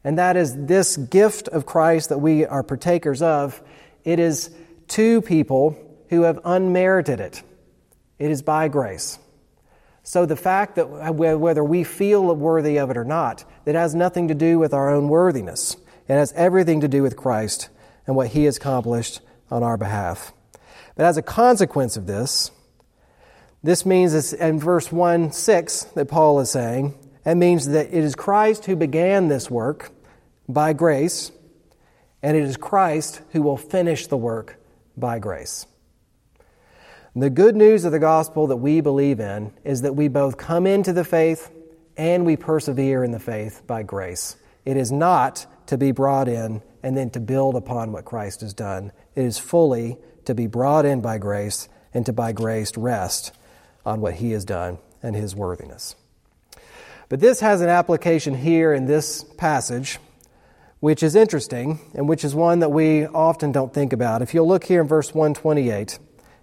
And 0.02 0.18
that 0.18 0.36
is 0.36 0.66
this 0.66 0.96
gift 0.96 1.48
of 1.48 1.64
Christ 1.64 2.10
that 2.10 2.18
we 2.18 2.44
are 2.44 2.62
partakers 2.62 3.22
of. 3.22 3.62
It 4.04 4.18
is 4.18 4.50
to 4.88 5.22
people 5.22 5.78
who 6.10 6.22
have 6.22 6.40
unmerited 6.44 7.20
it. 7.20 7.42
It 8.18 8.30
is 8.30 8.42
by 8.42 8.68
grace. 8.68 9.18
So 10.02 10.26
the 10.26 10.36
fact 10.36 10.76
that 10.76 11.14
whether 11.14 11.64
we 11.64 11.82
feel 11.82 12.36
worthy 12.36 12.78
of 12.78 12.90
it 12.90 12.98
or 12.98 13.04
not, 13.04 13.44
it 13.64 13.74
has 13.74 13.94
nothing 13.94 14.28
to 14.28 14.34
do 14.34 14.58
with 14.58 14.74
our 14.74 14.94
own 14.94 15.08
worthiness. 15.08 15.76
It 16.06 16.12
has 16.12 16.32
everything 16.34 16.82
to 16.82 16.88
do 16.88 17.02
with 17.02 17.16
Christ 17.16 17.70
and 18.06 18.14
what 18.14 18.28
He 18.28 18.44
has 18.44 18.58
accomplished 18.58 19.22
on 19.50 19.62
our 19.62 19.78
behalf. 19.78 20.34
But 20.94 21.06
as 21.06 21.16
a 21.16 21.22
consequence 21.22 21.96
of 21.96 22.06
this, 22.06 22.50
this 23.64 23.86
means 23.86 24.34
in 24.34 24.60
verse 24.60 24.92
1 24.92 25.32
6 25.32 25.84
that 25.94 26.06
Paul 26.06 26.38
is 26.40 26.50
saying, 26.50 26.94
it 27.24 27.36
means 27.36 27.68
that 27.68 27.86
it 27.86 28.04
is 28.04 28.14
Christ 28.14 28.66
who 28.66 28.76
began 28.76 29.28
this 29.28 29.50
work 29.50 29.90
by 30.46 30.74
grace, 30.74 31.32
and 32.22 32.36
it 32.36 32.42
is 32.42 32.58
Christ 32.58 33.22
who 33.32 33.40
will 33.40 33.56
finish 33.56 34.06
the 34.06 34.18
work 34.18 34.60
by 34.98 35.18
grace. 35.18 35.66
The 37.16 37.30
good 37.30 37.56
news 37.56 37.86
of 37.86 37.92
the 37.92 37.98
gospel 37.98 38.48
that 38.48 38.56
we 38.56 38.82
believe 38.82 39.18
in 39.18 39.50
is 39.64 39.80
that 39.80 39.96
we 39.96 40.08
both 40.08 40.36
come 40.36 40.66
into 40.66 40.92
the 40.92 41.04
faith 41.04 41.50
and 41.96 42.26
we 42.26 42.36
persevere 42.36 43.02
in 43.02 43.12
the 43.12 43.18
faith 43.18 43.62
by 43.66 43.82
grace. 43.82 44.36
It 44.66 44.76
is 44.76 44.92
not 44.92 45.46
to 45.68 45.78
be 45.78 45.90
brought 45.90 46.28
in 46.28 46.60
and 46.82 46.94
then 46.94 47.08
to 47.10 47.20
build 47.20 47.54
upon 47.54 47.92
what 47.92 48.04
Christ 48.04 48.42
has 48.42 48.52
done. 48.52 48.92
It 49.14 49.24
is 49.24 49.38
fully 49.38 49.96
to 50.26 50.34
be 50.34 50.48
brought 50.48 50.84
in 50.84 51.00
by 51.00 51.16
grace 51.16 51.70
and 51.94 52.04
to 52.04 52.12
by 52.12 52.32
grace 52.32 52.76
rest 52.76 53.32
on 53.84 54.00
what 54.00 54.14
he 54.14 54.32
has 54.32 54.44
done 54.44 54.78
and 55.02 55.14
his 55.14 55.34
worthiness. 55.34 55.96
But 57.08 57.20
this 57.20 57.40
has 57.40 57.60
an 57.60 57.68
application 57.68 58.34
here 58.34 58.72
in 58.72 58.86
this 58.86 59.24
passage, 59.36 59.98
which 60.80 61.02
is 61.02 61.14
interesting 61.14 61.78
and 61.94 62.08
which 62.08 62.24
is 62.24 62.34
one 62.34 62.60
that 62.60 62.70
we 62.70 63.06
often 63.06 63.52
don't 63.52 63.72
think 63.72 63.92
about. 63.92 64.22
If 64.22 64.34
you'll 64.34 64.48
look 64.48 64.64
here 64.64 64.80
in 64.80 64.88
verse 64.88 65.14
128, 65.14 65.98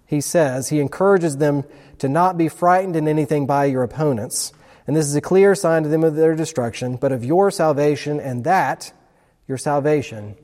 he 0.06 0.20
says, 0.20 0.68
he 0.68 0.80
encourages 0.80 1.38
them 1.38 1.64
to 1.98 2.08
not 2.08 2.38
be 2.38 2.48
frightened 2.48 2.96
in 2.96 3.08
anything 3.08 3.46
by 3.46 3.64
your 3.66 3.82
opponents. 3.82 4.52
And 4.86 4.96
this 4.96 5.06
is 5.06 5.14
a 5.14 5.20
clear 5.20 5.54
sign 5.54 5.84
to 5.84 5.88
them 5.88 6.04
of 6.04 6.16
their 6.16 6.34
destruction, 6.34 6.96
but 6.96 7.12
of 7.12 7.24
your 7.24 7.50
salvation, 7.50 8.20
and 8.20 8.44
that, 8.44 8.92
your 9.48 9.58
salvation, 9.58 10.36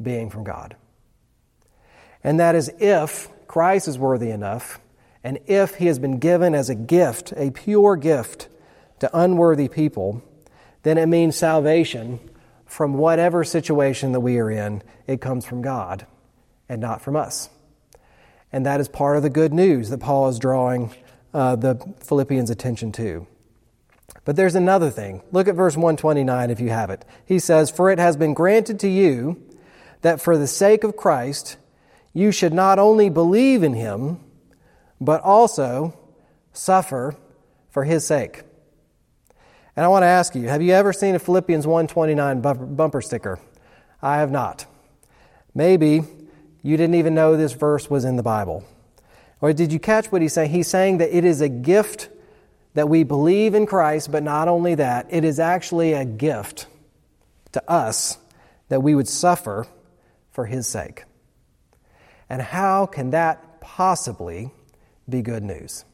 being 0.00 0.30
from 0.30 0.44
God. 0.44 0.76
And 2.24 2.40
that 2.40 2.54
is 2.54 2.72
if 2.78 3.28
Christ 3.46 3.88
is 3.88 3.98
worthy 3.98 4.30
enough, 4.30 4.80
and 5.24 5.38
if 5.46 5.76
he 5.76 5.86
has 5.86 5.98
been 5.98 6.18
given 6.18 6.54
as 6.54 6.68
a 6.68 6.74
gift, 6.74 7.32
a 7.36 7.50
pure 7.50 7.96
gift 7.96 8.48
to 9.00 9.10
unworthy 9.16 9.68
people, 9.68 10.22
then 10.82 10.98
it 10.98 11.06
means 11.06 11.36
salvation 11.36 12.18
from 12.66 12.94
whatever 12.94 13.44
situation 13.44 14.12
that 14.12 14.20
we 14.20 14.38
are 14.38 14.50
in. 14.50 14.82
It 15.06 15.20
comes 15.20 15.44
from 15.44 15.62
God 15.62 16.06
and 16.68 16.80
not 16.80 17.02
from 17.02 17.16
us. 17.16 17.50
And 18.52 18.66
that 18.66 18.80
is 18.80 18.88
part 18.88 19.16
of 19.16 19.22
the 19.22 19.30
good 19.30 19.52
news 19.52 19.90
that 19.90 19.98
Paul 19.98 20.28
is 20.28 20.38
drawing 20.38 20.94
uh, 21.32 21.56
the 21.56 21.76
Philippians' 22.00 22.50
attention 22.50 22.92
to. 22.92 23.26
But 24.24 24.36
there's 24.36 24.54
another 24.54 24.90
thing. 24.90 25.22
Look 25.32 25.48
at 25.48 25.54
verse 25.54 25.76
129 25.76 26.50
if 26.50 26.60
you 26.60 26.70
have 26.70 26.90
it. 26.90 27.04
He 27.24 27.38
says, 27.38 27.70
For 27.70 27.90
it 27.90 27.98
has 27.98 28.16
been 28.16 28.34
granted 28.34 28.78
to 28.80 28.88
you 28.88 29.42
that 30.02 30.20
for 30.20 30.36
the 30.36 30.46
sake 30.46 30.84
of 30.84 30.96
Christ, 30.96 31.56
you 32.12 32.30
should 32.30 32.52
not 32.52 32.78
only 32.78 33.08
believe 33.08 33.62
in 33.62 33.74
him, 33.74 34.20
but 35.04 35.22
also 35.22 35.96
suffer 36.52 37.16
for 37.70 37.84
his 37.84 38.06
sake. 38.06 38.42
And 39.74 39.84
I 39.84 39.88
want 39.88 40.02
to 40.02 40.08
ask 40.08 40.34
you, 40.34 40.48
have 40.48 40.60
you 40.62 40.72
ever 40.72 40.92
seen 40.92 41.14
a 41.14 41.18
Philippians 41.18 41.66
129 41.66 42.74
bumper 42.76 43.00
sticker? 43.00 43.38
I 44.02 44.18
have 44.18 44.30
not. 44.30 44.66
Maybe 45.54 46.02
you 46.62 46.76
didn't 46.76 46.96
even 46.96 47.14
know 47.14 47.36
this 47.36 47.52
verse 47.52 47.88
was 47.88 48.04
in 48.04 48.16
the 48.16 48.22
Bible. 48.22 48.64
Or 49.40 49.52
did 49.52 49.72
you 49.72 49.78
catch 49.78 50.12
what 50.12 50.22
he's 50.22 50.32
saying? 50.34 50.50
He's 50.50 50.68
saying 50.68 50.98
that 50.98 51.16
it 51.16 51.24
is 51.24 51.40
a 51.40 51.48
gift 51.48 52.10
that 52.74 52.88
we 52.88 53.02
believe 53.02 53.54
in 53.54 53.66
Christ, 53.66 54.12
but 54.12 54.22
not 54.22 54.48
only 54.48 54.74
that, 54.76 55.06
it 55.10 55.24
is 55.24 55.40
actually 55.40 55.94
a 55.94 56.04
gift 56.04 56.66
to 57.52 57.70
us 57.70 58.18
that 58.68 58.82
we 58.82 58.94
would 58.94 59.08
suffer 59.08 59.66
for 60.30 60.46
his 60.46 60.66
sake. 60.66 61.04
And 62.28 62.40
how 62.40 62.86
can 62.86 63.10
that 63.10 63.60
possibly 63.60 64.50
be 65.08 65.22
good 65.22 65.42
news? 65.42 65.84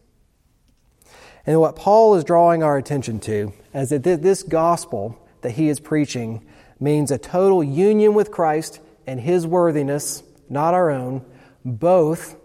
And 1.46 1.60
what 1.60 1.76
Paul 1.76 2.14
is 2.14 2.24
drawing 2.24 2.62
our 2.62 2.76
attention 2.76 3.20
to 3.20 3.52
is 3.72 3.90
that 3.90 4.02
this 4.02 4.42
gospel 4.42 5.18
that 5.40 5.52
he 5.52 5.68
is 5.68 5.80
preaching 5.80 6.46
means 6.78 7.10
a 7.10 7.18
total 7.18 7.64
union 7.64 8.14
with 8.14 8.30
Christ 8.30 8.80
and 9.06 9.20
his 9.20 9.46
worthiness, 9.46 10.22
not 10.50 10.74
our 10.74 10.90
own, 10.90 11.24
both 11.64 12.36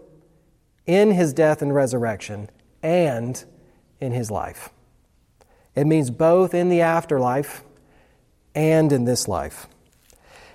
in 0.86 1.10
his 1.10 1.32
death 1.32 1.62
and 1.62 1.74
resurrection 1.74 2.48
and 2.82 3.44
in 4.00 4.12
his 4.12 4.30
life. 4.30 4.70
It 5.74 5.86
means 5.86 6.10
both 6.10 6.54
in 6.54 6.68
the 6.68 6.80
afterlife 6.80 7.62
and 8.54 8.92
in 8.92 9.04
this 9.04 9.26
life. 9.28 9.66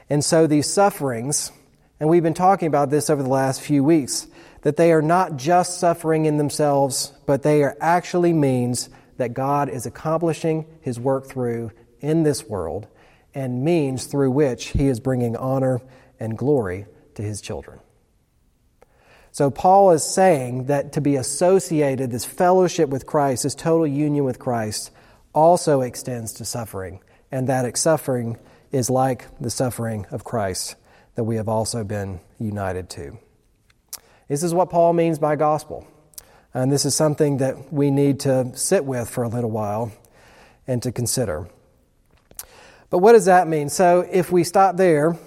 And 0.09 0.23
so 0.23 0.47
these 0.47 0.71
sufferings, 0.71 1.51
and 1.99 2.09
we've 2.09 2.23
been 2.23 2.33
talking 2.33 2.67
about 2.67 2.89
this 2.89 3.09
over 3.09 3.21
the 3.21 3.29
last 3.29 3.61
few 3.61 3.83
weeks, 3.83 4.27
that 4.61 4.77
they 4.77 4.91
are 4.91 5.01
not 5.01 5.37
just 5.37 5.79
suffering 5.79 6.25
in 6.25 6.37
themselves, 6.37 7.13
but 7.25 7.43
they 7.43 7.63
are 7.63 7.77
actually 7.79 8.33
means 8.33 8.89
that 9.17 9.33
God 9.33 9.69
is 9.69 9.85
accomplishing 9.85 10.65
his 10.81 10.99
work 10.99 11.27
through 11.27 11.71
in 11.99 12.23
this 12.23 12.45
world 12.45 12.87
and 13.33 13.63
means 13.63 14.05
through 14.05 14.31
which 14.31 14.67
he 14.67 14.87
is 14.87 14.99
bringing 14.99 15.35
honor 15.35 15.81
and 16.19 16.37
glory 16.37 16.85
to 17.15 17.21
his 17.21 17.41
children. 17.41 17.79
So, 19.31 19.51
Paul 19.51 19.91
is 19.91 20.03
saying 20.03 20.65
that 20.65 20.93
to 20.93 21.01
be 21.01 21.15
associated, 21.15 22.09
this 22.09 22.25
fellowship 22.25 22.89
with 22.89 23.05
Christ, 23.05 23.43
this 23.43 23.53
total 23.53 23.85
union 23.85 24.25
with 24.25 24.39
Christ, 24.39 24.91
also 25.33 25.81
extends 25.81 26.33
to 26.33 26.45
suffering, 26.45 27.01
and 27.31 27.47
that 27.47 27.77
suffering 27.77 28.37
is 28.71 28.89
like 28.89 29.27
the 29.39 29.51
suffering 29.51 30.07
of 30.11 30.23
Christ 30.23 30.75
that 31.15 31.23
we 31.23 31.35
have 31.35 31.47
also 31.47 31.83
been 31.83 32.19
united 32.39 32.89
to. 32.91 33.19
This 34.29 34.43
is 34.43 34.53
what 34.53 34.69
Paul 34.69 34.93
means 34.93 35.19
by 35.19 35.35
gospel. 35.35 35.87
And 36.53 36.71
this 36.71 36.85
is 36.85 36.95
something 36.95 37.37
that 37.37 37.73
we 37.73 37.91
need 37.91 38.21
to 38.21 38.55
sit 38.55 38.85
with 38.85 39.09
for 39.09 39.23
a 39.23 39.27
little 39.27 39.51
while 39.51 39.91
and 40.67 40.81
to 40.83 40.91
consider. 40.91 41.49
But 42.89 42.99
what 42.99 43.13
does 43.13 43.25
that 43.25 43.47
mean? 43.47 43.69
So, 43.69 44.07
if 44.11 44.31
we 44.31 44.43
stop 44.43 44.77
there, 44.77 45.17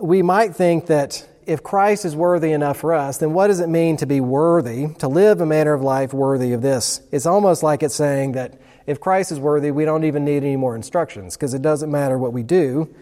we 0.00 0.22
might 0.22 0.54
think 0.54 0.86
that 0.86 1.26
if 1.46 1.62
Christ 1.62 2.04
is 2.04 2.16
worthy 2.16 2.52
enough 2.52 2.78
for 2.78 2.92
us, 2.92 3.18
then 3.18 3.32
what 3.32 3.46
does 3.46 3.60
it 3.60 3.68
mean 3.68 3.96
to 3.98 4.06
be 4.06 4.20
worthy, 4.20 4.88
to 4.98 5.06
live 5.08 5.40
a 5.40 5.46
manner 5.46 5.72
of 5.72 5.80
life 5.80 6.12
worthy 6.12 6.52
of 6.52 6.62
this? 6.62 7.00
It's 7.12 7.26
almost 7.26 7.62
like 7.62 7.84
it's 7.84 7.94
saying 7.94 8.32
that 8.32 8.60
if 8.86 9.00
Christ 9.00 9.30
is 9.30 9.38
worthy, 9.38 9.70
we 9.70 9.84
don't 9.84 10.04
even 10.04 10.24
need 10.24 10.42
any 10.42 10.56
more 10.56 10.74
instructions 10.74 11.36
because 11.36 11.54
it 11.54 11.62
doesn't 11.62 11.90
matter 11.90 12.18
what 12.18 12.32
we 12.32 12.42
do, 12.42 12.92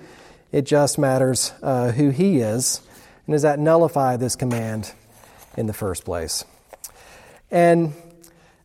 it 0.52 0.62
just 0.62 0.98
matters 0.98 1.52
uh, 1.62 1.90
who 1.92 2.10
He 2.10 2.40
is. 2.40 2.82
And 3.26 3.32
does 3.32 3.42
that 3.42 3.58
nullify 3.58 4.16
this 4.16 4.36
command 4.36 4.92
in 5.56 5.66
the 5.66 5.72
first 5.72 6.04
place? 6.04 6.44
And 7.50 7.92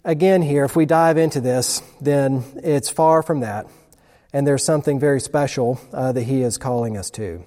again, 0.04 0.42
here, 0.42 0.66
if 0.66 0.76
we 0.76 0.86
dive 0.86 1.18
into 1.18 1.42
this, 1.42 1.82
then 2.02 2.44
it's 2.64 2.90
far 2.90 3.22
from 3.24 3.42
that. 3.42 3.68
And 4.34 4.46
there's 4.46 4.64
something 4.64 5.00
very 5.00 5.20
special 5.20 5.80
uh, 5.94 6.12
that 6.12 6.24
He 6.24 6.42
is 6.42 6.58
calling 6.58 6.98
us 6.98 7.10
to. 7.12 7.44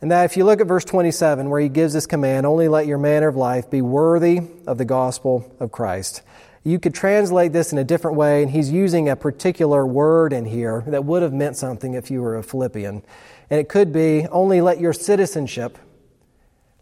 And 0.00 0.12
that 0.12 0.24
if 0.24 0.36
you 0.36 0.44
look 0.44 0.60
at 0.60 0.66
verse 0.68 0.84
27, 0.84 1.50
where 1.50 1.60
he 1.60 1.68
gives 1.68 1.92
this 1.92 2.06
command, 2.06 2.46
only 2.46 2.68
let 2.68 2.86
your 2.86 2.98
manner 2.98 3.26
of 3.26 3.34
life 3.34 3.68
be 3.68 3.82
worthy 3.82 4.40
of 4.66 4.78
the 4.78 4.84
gospel 4.84 5.52
of 5.58 5.72
Christ. 5.72 6.22
You 6.62 6.78
could 6.78 6.94
translate 6.94 7.52
this 7.52 7.72
in 7.72 7.78
a 7.78 7.84
different 7.84 8.16
way, 8.16 8.42
and 8.42 8.50
he's 8.50 8.70
using 8.70 9.08
a 9.08 9.16
particular 9.16 9.84
word 9.84 10.32
in 10.32 10.44
here 10.44 10.84
that 10.86 11.04
would 11.04 11.22
have 11.22 11.32
meant 11.32 11.56
something 11.56 11.94
if 11.94 12.10
you 12.10 12.22
were 12.22 12.36
a 12.36 12.44
Philippian. 12.44 13.02
And 13.50 13.58
it 13.58 13.68
could 13.68 13.92
be 13.92 14.26
only 14.28 14.60
let 14.60 14.78
your 14.78 14.92
citizenship, 14.92 15.78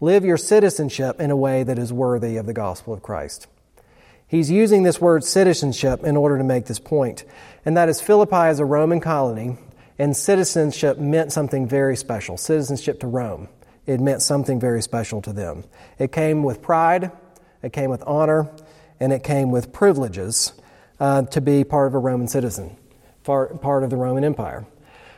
live 0.01 0.25
your 0.25 0.37
citizenship 0.37 1.21
in 1.21 1.31
a 1.31 1.37
way 1.37 1.63
that 1.63 1.79
is 1.79 1.93
worthy 1.93 2.37
of 2.37 2.47
the 2.47 2.53
gospel 2.53 2.93
of 2.93 3.03
Christ. 3.03 3.47
He's 4.29 4.51
using 4.51 4.83
this 4.83 5.01
word 5.01 5.25
citizenship 5.25 6.03
in 6.03 6.17
order 6.17 6.37
to 6.37 6.45
make 6.45 6.67
this. 6.67 6.81
And 7.65 7.77
that 7.77 7.89
is 7.89 8.01
Philippi 8.01 8.51
is 8.51 8.59
a 8.59 8.65
Roman 8.65 9.01
colony 9.01 9.57
and 9.99 10.17
citizenship 10.17 10.99
meant 10.99 11.33
something 11.33 11.67
very 11.67 11.97
special. 11.97 12.37
Citizenship 12.37 13.01
to 13.01 13.07
Rome. 13.07 13.49
It 13.87 14.01
meant 14.01 14.21
something 14.21 14.61
very 14.61 14.83
special 14.83 15.23
to 15.23 15.33
them. 15.33 15.65
It 15.99 16.13
came 16.13 16.43
with 16.43 16.61
pride, 16.61 17.13
it 17.63 17.73
came 17.73 17.89
with 17.89 18.03
honor, 18.07 18.51
and 18.99 19.13
it 19.13 19.23
came 19.23 19.51
with 19.51 19.73
privileges 19.73 20.53
uh, 20.99 21.23
to 21.23 21.41
be 21.41 21.65
part 21.65 21.87
of 21.87 21.95
a 21.95 21.99
Roman 21.99 22.29
citizen, 22.29 22.77
part, 23.23 23.63
part 23.63 23.85
of 23.85 23.91
the 23.91 23.97
Roman 23.97 24.25
Empire. 24.25 24.67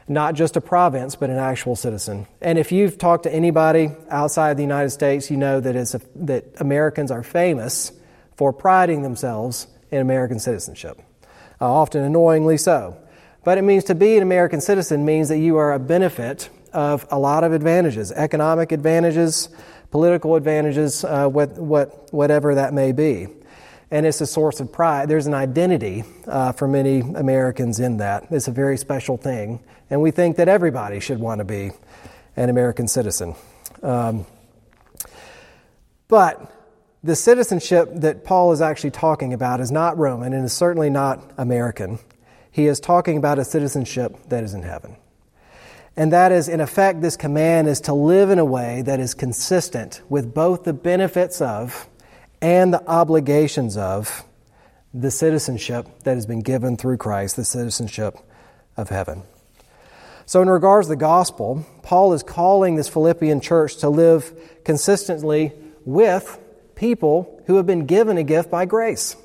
Not 0.08 0.34
just 0.34 0.56
a 0.56 0.60
province, 0.60 1.16
but 1.16 1.28
an 1.28 1.36
actual 1.36 1.76
citizen. 1.76 2.26
And 2.40 2.58
if 2.58 2.72
you've 2.72 2.96
talked 2.96 3.24
to 3.24 3.32
anybody 3.32 3.90
outside 4.10 4.56
the 4.56 4.62
United 4.62 4.90
States, 4.90 5.30
you 5.30 5.36
know 5.36 5.60
that, 5.60 5.76
it's 5.76 5.94
a, 5.94 6.00
that 6.16 6.44
Americans 6.58 7.10
are 7.10 7.22
famous 7.22 7.92
for 8.36 8.52
priding 8.52 9.02
themselves 9.02 9.66
in 9.90 10.00
American 10.00 10.38
citizenship, 10.38 11.00
uh, 11.60 11.70
often 11.70 12.02
annoyingly 12.04 12.56
so. 12.56 12.96
But 13.44 13.58
it 13.58 13.62
means 13.62 13.84
to 13.84 13.94
be 13.94 14.16
an 14.16 14.22
American 14.22 14.60
citizen 14.60 15.04
means 15.04 15.28
that 15.28 15.38
you 15.38 15.56
are 15.58 15.72
a 15.72 15.78
benefit 15.78 16.48
of 16.72 17.06
a 17.10 17.18
lot 17.18 17.44
of 17.44 17.52
advantages 17.52 18.12
economic 18.12 18.72
advantages, 18.72 19.48
political 19.90 20.36
advantages, 20.36 21.04
uh, 21.04 21.26
what, 21.28 21.50
what, 21.52 22.12
whatever 22.12 22.54
that 22.54 22.72
may 22.72 22.92
be. 22.92 23.26
And 23.90 24.04
it's 24.04 24.20
a 24.20 24.26
source 24.26 24.60
of 24.60 24.72
pride. 24.72 25.08
There's 25.08 25.26
an 25.26 25.34
identity 25.34 26.04
uh, 26.26 26.52
for 26.52 26.68
many 26.68 27.00
Americans 27.00 27.80
in 27.80 27.98
that. 27.98 28.26
It's 28.30 28.48
a 28.48 28.52
very 28.52 28.76
special 28.76 29.16
thing. 29.16 29.60
And 29.88 30.02
we 30.02 30.10
think 30.10 30.36
that 30.36 30.48
everybody 30.48 31.00
should 31.00 31.20
want 31.20 31.38
to 31.38 31.44
be 31.44 31.70
an 32.36 32.50
American 32.50 32.86
citizen. 32.86 33.34
Um, 33.82 34.26
but 36.08 36.52
the 37.02 37.16
citizenship 37.16 37.88
that 37.94 38.24
Paul 38.24 38.52
is 38.52 38.60
actually 38.60 38.90
talking 38.90 39.32
about 39.32 39.60
is 39.60 39.70
not 39.70 39.96
Roman 39.96 40.32
and 40.32 40.44
is 40.44 40.52
certainly 40.52 40.90
not 40.90 41.32
American 41.38 41.98
he 42.58 42.66
is 42.66 42.80
talking 42.80 43.16
about 43.16 43.38
a 43.38 43.44
citizenship 43.44 44.16
that 44.30 44.42
is 44.42 44.52
in 44.52 44.62
heaven. 44.62 44.96
And 45.96 46.12
that 46.12 46.32
is, 46.32 46.48
in 46.48 46.60
effect, 46.60 47.00
this 47.00 47.16
command 47.16 47.68
is 47.68 47.80
to 47.82 47.94
live 47.94 48.30
in 48.30 48.40
a 48.40 48.44
way 48.44 48.82
that 48.82 48.98
is 48.98 49.14
consistent 49.14 50.02
with 50.08 50.34
both 50.34 50.64
the 50.64 50.72
benefits 50.72 51.40
of 51.40 51.88
and 52.40 52.72
the 52.72 52.86
obligations 52.88 53.76
of 53.76 54.24
the 54.94 55.10
citizenship 55.10 55.86
that 56.04 56.14
has 56.14 56.26
been 56.26 56.40
given 56.40 56.76
through 56.76 56.96
Christ, 56.96 57.36
the 57.36 57.44
citizenship 57.44 58.16
of 58.76 58.88
heaven. 58.88 59.22
So, 60.26 60.42
in 60.42 60.48
regards 60.48 60.86
to 60.86 60.90
the 60.90 60.96
gospel, 60.96 61.66
Paul 61.82 62.12
is 62.12 62.22
calling 62.22 62.76
this 62.76 62.88
Philippian 62.88 63.40
church 63.40 63.76
to 63.78 63.88
live 63.88 64.32
consistently 64.64 65.52
with 65.84 66.38
people 66.74 67.42
who 67.46 67.56
have 67.56 67.66
been 67.66 67.86
given 67.86 68.18
a 68.18 68.22
gift 68.22 68.50
by 68.50 68.66
grace 68.66 69.16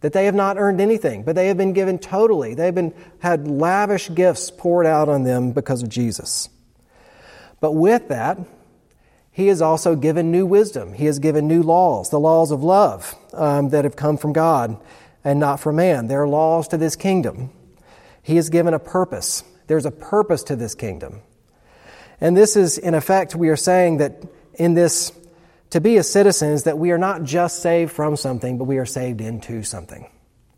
that 0.00 0.12
they 0.12 0.26
have 0.26 0.34
not 0.34 0.56
earned 0.56 0.80
anything, 0.80 1.24
but 1.24 1.34
they 1.34 1.48
have 1.48 1.56
been 1.56 1.72
given 1.72 1.98
totally. 1.98 2.54
They've 2.54 2.74
been 2.74 2.94
had 3.18 3.48
lavish 3.48 4.14
gifts 4.14 4.50
poured 4.50 4.86
out 4.86 5.08
on 5.08 5.24
them 5.24 5.50
because 5.50 5.82
of 5.82 5.88
Jesus. 5.88 6.48
But 7.60 7.72
with 7.72 8.08
that, 8.08 8.38
he 9.38 9.46
has 9.46 9.62
also 9.62 9.94
given 9.94 10.32
new 10.32 10.44
wisdom. 10.44 10.92
He 10.92 11.04
has 11.04 11.20
given 11.20 11.46
new 11.46 11.62
laws, 11.62 12.10
the 12.10 12.18
laws 12.18 12.50
of 12.50 12.64
love 12.64 13.14
um, 13.32 13.68
that 13.68 13.84
have 13.84 13.94
come 13.94 14.16
from 14.16 14.32
God 14.32 14.76
and 15.22 15.38
not 15.38 15.60
from 15.60 15.76
man. 15.76 16.08
They 16.08 16.16
are 16.16 16.26
laws 16.26 16.66
to 16.68 16.76
this 16.76 16.96
kingdom. 16.96 17.50
He 18.20 18.34
has 18.34 18.50
given 18.50 18.74
a 18.74 18.80
purpose. 18.80 19.44
There's 19.68 19.86
a 19.86 19.92
purpose 19.92 20.42
to 20.42 20.56
this 20.56 20.74
kingdom. 20.74 21.20
And 22.20 22.36
this 22.36 22.56
is, 22.56 22.78
in 22.78 22.94
effect, 22.94 23.36
we 23.36 23.48
are 23.50 23.56
saying 23.56 23.98
that 23.98 24.24
in 24.54 24.74
this 24.74 25.12
to 25.70 25.80
be 25.80 25.98
a 25.98 26.02
citizen 26.02 26.50
is 26.50 26.64
that 26.64 26.76
we 26.76 26.90
are 26.90 26.98
not 26.98 27.22
just 27.22 27.62
saved 27.62 27.92
from 27.92 28.16
something, 28.16 28.58
but 28.58 28.64
we 28.64 28.78
are 28.78 28.86
saved 28.86 29.20
into 29.20 29.62
something. 29.62 30.10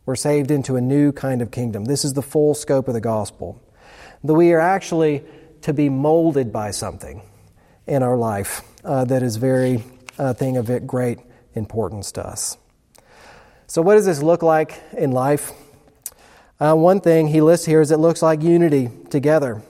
We're 0.06 0.16
saved 0.16 0.50
into 0.50 0.76
a 0.76 0.80
new 0.80 1.12
kind 1.12 1.42
of 1.42 1.50
kingdom. 1.50 1.84
This 1.84 2.02
is 2.02 2.14
the 2.14 2.22
full 2.22 2.54
scope 2.54 2.88
of 2.88 2.94
the 2.94 3.02
gospel. 3.02 3.60
That 4.24 4.32
we 4.32 4.54
are 4.54 4.60
actually 4.60 5.22
to 5.60 5.74
be 5.74 5.90
molded 5.90 6.50
by 6.50 6.70
something 6.70 7.20
in 7.86 8.02
our 8.02 8.16
life 8.16 8.62
uh, 8.84 9.04
that 9.04 9.22
is 9.22 9.36
very 9.36 9.82
uh, 10.18 10.32
thing 10.34 10.56
of 10.56 10.86
great 10.86 11.18
importance 11.54 12.12
to 12.12 12.26
us. 12.26 12.56
So, 13.66 13.82
what 13.82 13.94
does 13.94 14.06
this 14.06 14.22
look 14.22 14.42
like 14.42 14.82
in 14.96 15.12
life? 15.12 15.52
Uh, 16.58 16.74
one 16.74 17.00
thing 17.00 17.28
he 17.28 17.40
lists 17.40 17.64
here 17.64 17.80
is 17.80 17.90
it 17.90 17.98
looks 17.98 18.20
like 18.20 18.42
unity 18.42 18.90
together 19.08 19.62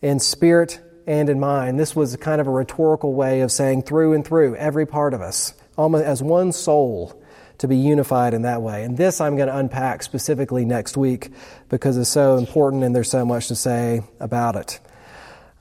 in 0.00 0.20
spirit 0.20 0.80
and 1.06 1.28
in 1.28 1.40
mind. 1.40 1.80
This 1.80 1.96
was 1.96 2.16
kind 2.16 2.40
of 2.40 2.46
a 2.46 2.50
rhetorical 2.50 3.14
way 3.14 3.40
of 3.40 3.50
saying 3.50 3.82
through 3.82 4.12
and 4.12 4.24
through, 4.24 4.54
every 4.56 4.86
part 4.86 5.14
of 5.14 5.20
us, 5.20 5.54
almost 5.76 6.04
as 6.04 6.22
one 6.22 6.52
soul, 6.52 7.20
to 7.58 7.68
be 7.68 7.76
unified 7.76 8.34
in 8.34 8.42
that 8.42 8.62
way. 8.62 8.84
And 8.84 8.96
this 8.96 9.20
I'm 9.20 9.36
going 9.36 9.48
to 9.48 9.56
unpack 9.56 10.02
specifically 10.02 10.64
next 10.64 10.96
week 10.96 11.30
because 11.68 11.96
it's 11.96 12.10
so 12.10 12.36
important 12.36 12.82
and 12.82 12.94
there's 12.94 13.10
so 13.10 13.24
much 13.24 13.48
to 13.48 13.54
say 13.54 14.02
about 14.20 14.56
it. 14.56 14.80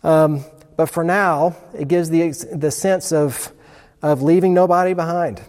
Um, 0.04 0.44
but 0.82 0.90
for 0.90 1.04
now, 1.04 1.56
it 1.78 1.88
gives 1.88 2.10
the, 2.10 2.32
the 2.52 2.72
sense 2.72 3.12
of, 3.12 3.54
of 4.02 4.24
leaving 4.24 4.56
nobody 4.56 4.96
behind, 4.96 5.40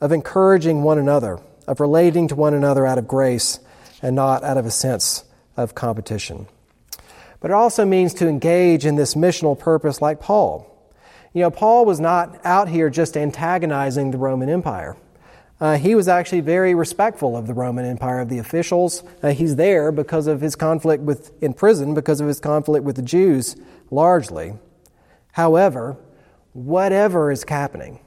of 0.00 0.10
encouraging 0.10 0.82
one 0.82 0.98
another, 0.98 1.38
of 1.68 1.78
relating 1.78 2.26
to 2.26 2.34
one 2.34 2.54
another 2.54 2.84
out 2.84 2.98
of 2.98 3.06
grace 3.06 3.60
and 4.02 4.16
not 4.16 4.42
out 4.42 4.56
of 4.56 4.66
a 4.66 4.70
sense 4.72 5.22
of 5.56 5.76
competition. 5.76 6.48
But 7.38 7.52
it 7.52 7.54
also 7.54 7.84
means 7.84 8.14
to 8.14 8.26
engage 8.26 8.84
in 8.84 8.96
this 8.96 9.14
missional 9.14 9.56
purpose 9.56 10.02
like 10.02 10.18
Paul. 10.18 10.66
You 11.34 11.42
know, 11.42 11.52
Paul 11.52 11.84
was 11.84 12.00
not 12.00 12.44
out 12.44 12.68
here 12.68 12.90
just 12.90 13.16
antagonizing 13.16 14.10
the 14.10 14.18
Roman 14.18 14.48
Empire. 14.48 14.96
Uh, 15.60 15.76
he 15.76 15.94
was 15.94 16.08
actually 16.08 16.40
very 16.40 16.74
respectful 16.74 17.36
of 17.36 17.46
the 17.46 17.54
Roman 17.54 17.84
Empire, 17.84 18.18
of 18.18 18.28
the 18.28 18.38
officials. 18.38 19.04
Uh, 19.22 19.28
he's 19.28 19.54
there 19.54 19.92
because 19.92 20.26
of 20.26 20.40
his 20.40 20.56
conflict 20.56 21.04
with, 21.04 21.30
in 21.40 21.54
prison, 21.54 21.94
because 21.94 22.20
of 22.20 22.26
his 22.26 22.40
conflict 22.40 22.84
with 22.84 22.96
the 22.96 23.02
Jews, 23.02 23.54
largely. 23.92 24.54
However, 25.32 25.96
whatever 26.52 27.30
is 27.30 27.44
happening, 27.46 28.00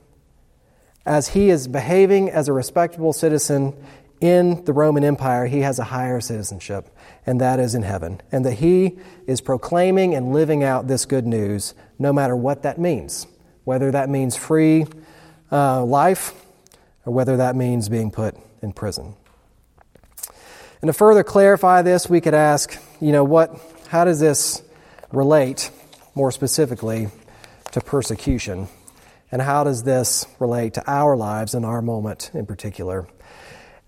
as 1.06 1.30
he 1.30 1.50
is 1.50 1.68
behaving 1.68 2.30
as 2.30 2.48
a 2.48 2.54
respectable 2.54 3.14
citizen 3.14 3.76
in 4.22 4.64
the 4.64 4.72
Roman 4.72 5.04
Empire, 5.04 5.48
he 5.48 5.60
has 5.60 5.80
a 5.80 5.84
higher 5.84 6.22
citizenship, 6.22 6.90
and 7.26 7.42
that 7.42 7.60
is 7.60 7.76
in 7.76 7.84
heaven. 7.84 8.22
And 8.32 8.46
that 8.46 8.54
he 8.54 8.98
is 9.28 9.42
proclaiming 9.42 10.16
and 10.16 10.32
living 10.32 10.64
out 10.64 10.88
this 10.88 11.06
good 11.06 11.28
news, 11.28 11.74
no 12.00 12.14
matter 12.14 12.36
what 12.36 12.64
that 12.64 12.80
means, 12.80 13.28
whether 13.66 13.92
that 13.92 14.10
means 14.10 14.38
free 14.38 14.86
uh, 15.52 15.84
life 15.84 16.34
or 17.06 17.14
whether 17.14 17.38
that 17.38 17.56
means 17.56 17.90
being 17.90 18.12
put 18.12 18.36
in 18.62 18.72
prison. 18.72 19.16
And 20.82 20.88
to 20.90 20.94
further 20.94 21.24
clarify 21.24 21.82
this, 21.82 22.10
we 22.10 22.22
could 22.22 22.34
ask, 22.34 22.78
you 23.02 23.12
know, 23.12 23.24
what, 23.24 23.58
how 23.88 24.06
does 24.06 24.20
this 24.20 24.62
relate 25.12 25.70
more 26.16 26.32
specifically 26.32 27.10
to 27.72 27.82
persecution? 27.82 28.68
And 29.32 29.42
how 29.42 29.64
does 29.64 29.84
this 29.84 30.28
relate 30.40 30.76
to 30.76 30.84
our 30.86 31.18
lives 31.18 31.54
and 31.54 31.66
our 31.66 31.82
moment 31.82 32.30
in 32.34 32.46
particular? 32.46 33.08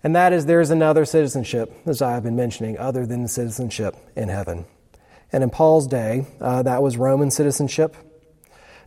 And 0.02 0.14
that 0.14 0.32
is 0.32 0.46
there's 0.46 0.70
another 0.70 1.04
citizenship, 1.04 1.72
as 1.86 2.02
I 2.02 2.12
have 2.12 2.22
been 2.22 2.36
mentioning, 2.36 2.78
other 2.78 3.06
than 3.06 3.22
the 3.22 3.28
citizenship 3.28 3.96
in 4.14 4.28
heaven. 4.28 4.66
And 5.32 5.42
in 5.42 5.50
Paul's 5.50 5.86
day, 5.86 6.26
uh, 6.40 6.62
that 6.62 6.82
was 6.82 6.96
Roman 6.96 7.30
citizenship. 7.30 7.96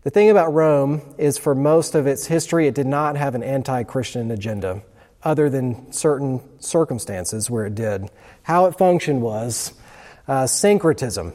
The 0.03 0.10
thing 0.10 0.29
about 0.29 0.53
Rome 0.53 1.01
is, 1.17 1.38
for 1.38 1.53
most 1.53 1.93
of 1.93 2.08
its 2.08 2.25
history, 2.27 2.67
it 2.67 2.75
did 2.75 2.88
not 2.88 3.17
have 3.17 3.36
an 3.36 3.43
anti 3.43 3.84
Christian 3.84 4.31
agenda, 4.31 4.81
other 5.24 5.50
than 5.50 5.91
certain 5.91 6.41
circumstances 6.62 7.50
where 7.50 7.65
it 7.65 7.75
did. 7.75 8.10
How 8.43 8.65
it 8.67 8.77
functioned 8.77 9.22
was 9.22 9.73
uh, 10.28 10.47
syncretism. 10.47 11.34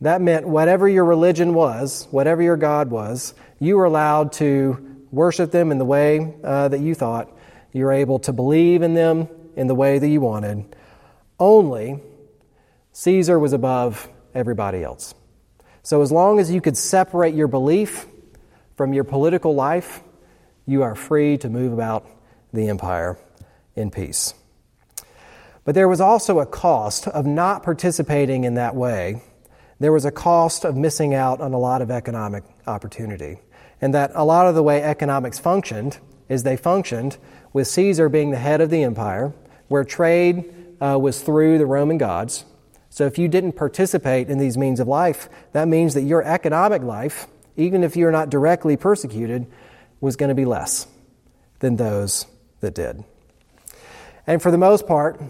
That 0.00 0.20
meant 0.20 0.46
whatever 0.46 0.88
your 0.88 1.04
religion 1.04 1.54
was, 1.54 2.06
whatever 2.10 2.40
your 2.40 2.56
God 2.56 2.90
was, 2.90 3.34
you 3.58 3.76
were 3.76 3.84
allowed 3.84 4.32
to 4.34 5.06
worship 5.10 5.50
them 5.50 5.72
in 5.72 5.78
the 5.78 5.84
way 5.84 6.34
uh, 6.44 6.68
that 6.68 6.80
you 6.80 6.94
thought, 6.94 7.30
you're 7.72 7.92
able 7.92 8.18
to 8.20 8.32
believe 8.32 8.82
in 8.82 8.94
them 8.94 9.28
in 9.56 9.66
the 9.66 9.74
way 9.74 9.98
that 9.98 10.08
you 10.08 10.20
wanted. 10.20 10.76
Only 11.38 12.00
Caesar 12.92 13.38
was 13.38 13.52
above 13.52 14.08
everybody 14.34 14.82
else. 14.82 15.14
So, 15.82 16.02
as 16.02 16.12
long 16.12 16.38
as 16.38 16.50
you 16.50 16.60
could 16.60 16.76
separate 16.76 17.34
your 17.34 17.48
belief 17.48 18.06
from 18.76 18.92
your 18.92 19.04
political 19.04 19.54
life, 19.54 20.02
you 20.66 20.82
are 20.82 20.94
free 20.94 21.38
to 21.38 21.48
move 21.48 21.72
about 21.72 22.06
the 22.52 22.68
empire 22.68 23.18
in 23.74 23.90
peace. 23.90 24.34
But 25.64 25.74
there 25.74 25.88
was 25.88 26.00
also 26.00 26.40
a 26.40 26.46
cost 26.46 27.08
of 27.08 27.26
not 27.26 27.62
participating 27.62 28.44
in 28.44 28.54
that 28.54 28.74
way. 28.74 29.22
There 29.80 29.92
was 29.92 30.04
a 30.04 30.10
cost 30.10 30.64
of 30.64 30.76
missing 30.76 31.14
out 31.14 31.40
on 31.40 31.52
a 31.52 31.58
lot 31.58 31.82
of 31.82 31.90
economic 31.90 32.44
opportunity. 32.66 33.38
And 33.80 33.94
that 33.94 34.10
a 34.14 34.24
lot 34.24 34.46
of 34.46 34.54
the 34.54 34.62
way 34.62 34.82
economics 34.82 35.38
functioned 35.38 35.98
is 36.28 36.42
they 36.42 36.56
functioned 36.56 37.16
with 37.52 37.68
Caesar 37.68 38.08
being 38.08 38.30
the 38.30 38.38
head 38.38 38.60
of 38.60 38.70
the 38.70 38.82
empire, 38.82 39.32
where 39.68 39.84
trade 39.84 40.52
uh, 40.80 40.98
was 41.00 41.22
through 41.22 41.58
the 41.58 41.66
Roman 41.66 41.98
gods. 41.98 42.44
So 42.90 43.06
if 43.06 43.18
you 43.18 43.28
didn't 43.28 43.52
participate 43.52 44.28
in 44.28 44.38
these 44.38 44.58
means 44.58 44.80
of 44.80 44.88
life, 44.88 45.28
that 45.52 45.68
means 45.68 45.94
that 45.94 46.02
your 46.02 46.22
economic 46.22 46.82
life, 46.82 47.26
even 47.56 47.84
if 47.84 47.96
you're 47.96 48.10
not 48.10 48.30
directly 48.30 48.76
persecuted, 48.76 49.46
was 50.00 50.16
going 50.16 50.28
to 50.28 50.34
be 50.34 50.44
less 50.44 50.86
than 51.60 51.76
those 51.76 52.26
that 52.60 52.74
did. 52.74 53.04
And 54.26 54.42
for 54.42 54.50
the 54.50 54.58
most 54.58 54.86
part, 54.86 55.20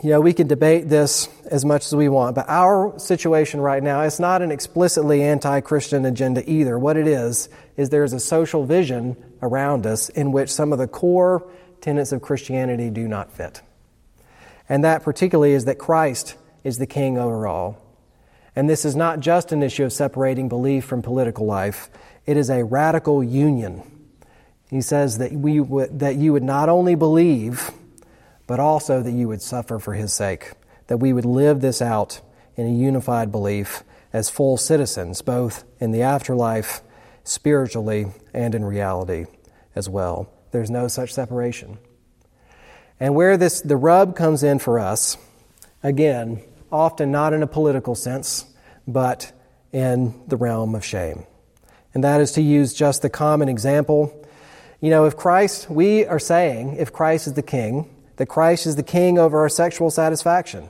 you 0.00 0.10
know, 0.10 0.20
we 0.20 0.32
can 0.32 0.46
debate 0.46 0.88
this 0.88 1.28
as 1.50 1.64
much 1.64 1.84
as 1.86 1.94
we 1.94 2.08
want, 2.08 2.34
but 2.34 2.48
our 2.48 2.98
situation 2.98 3.60
right 3.60 3.82
now 3.82 4.02
is 4.02 4.18
not 4.18 4.40
an 4.40 4.50
explicitly 4.50 5.22
anti 5.22 5.60
Christian 5.60 6.06
agenda 6.06 6.48
either. 6.50 6.78
What 6.78 6.96
it 6.96 7.06
is, 7.06 7.48
is 7.76 7.90
there's 7.90 8.12
a 8.12 8.20
social 8.20 8.64
vision 8.64 9.16
around 9.42 9.86
us 9.86 10.08
in 10.08 10.32
which 10.32 10.50
some 10.50 10.72
of 10.72 10.78
the 10.78 10.88
core 10.88 11.46
tenets 11.80 12.12
of 12.12 12.22
Christianity 12.22 12.88
do 12.90 13.06
not 13.06 13.32
fit. 13.32 13.60
And 14.68 14.84
that 14.84 15.02
particularly 15.02 15.52
is 15.52 15.66
that 15.66 15.78
Christ 15.78 16.36
is 16.64 16.78
the 16.78 16.86
king 16.86 17.18
over 17.18 17.46
all. 17.46 17.78
And 18.54 18.68
this 18.68 18.84
is 18.84 18.94
not 18.94 19.20
just 19.20 19.52
an 19.52 19.62
issue 19.62 19.84
of 19.84 19.92
separating 19.92 20.48
belief 20.48 20.84
from 20.84 21.02
political 21.02 21.46
life, 21.46 21.90
it 22.24 22.36
is 22.36 22.50
a 22.50 22.64
radical 22.64 23.22
union. 23.22 23.82
He 24.70 24.80
says 24.80 25.18
that, 25.18 25.32
we 25.32 25.58
that 25.58 26.16
you 26.16 26.32
would 26.32 26.42
not 26.42 26.68
only 26.68 26.94
believe, 26.94 27.70
but 28.46 28.60
also 28.60 29.02
that 29.02 29.12
you 29.12 29.28
would 29.28 29.42
suffer 29.42 29.78
for 29.78 29.94
his 29.94 30.12
sake, 30.12 30.52
that 30.86 30.98
we 30.98 31.12
would 31.12 31.24
live 31.24 31.60
this 31.60 31.80
out 31.80 32.20
in 32.56 32.66
a 32.66 32.70
unified 32.70 33.32
belief 33.32 33.82
as 34.12 34.28
full 34.28 34.56
citizens, 34.56 35.22
both 35.22 35.64
in 35.80 35.90
the 35.90 36.02
afterlife 36.02 36.82
spiritually 37.24 38.06
and 38.34 38.54
in 38.54 38.64
reality 38.64 39.26
as 39.74 39.88
well. 39.88 40.28
There's 40.50 40.70
no 40.70 40.88
such 40.88 41.12
separation. 41.14 41.78
And 43.00 43.14
where 43.14 43.36
this 43.36 43.60
the 43.60 43.76
rub 43.76 44.14
comes 44.14 44.42
in 44.42 44.58
for 44.58 44.78
us, 44.78 45.16
again, 45.82 46.42
often 46.70 47.10
not 47.10 47.32
in 47.32 47.42
a 47.42 47.46
political 47.46 47.94
sense, 47.94 48.46
but 48.86 49.32
in 49.72 50.20
the 50.28 50.36
realm 50.36 50.74
of 50.74 50.84
shame. 50.84 51.24
And 51.94 52.04
that 52.04 52.20
is 52.20 52.32
to 52.32 52.42
use 52.42 52.74
just 52.74 53.02
the 53.02 53.10
common 53.10 53.48
example. 53.48 54.26
You 54.80 54.90
know, 54.90 55.04
if 55.04 55.16
Christ, 55.16 55.70
we 55.70 56.04
are 56.06 56.18
saying, 56.18 56.76
if 56.76 56.92
Christ 56.92 57.26
is 57.26 57.34
the 57.34 57.42
king, 57.42 57.88
that 58.16 58.26
Christ 58.26 58.66
is 58.66 58.76
the 58.76 58.82
king 58.82 59.18
over 59.18 59.40
our 59.40 59.48
sexual 59.48 59.90
satisfaction, 59.90 60.68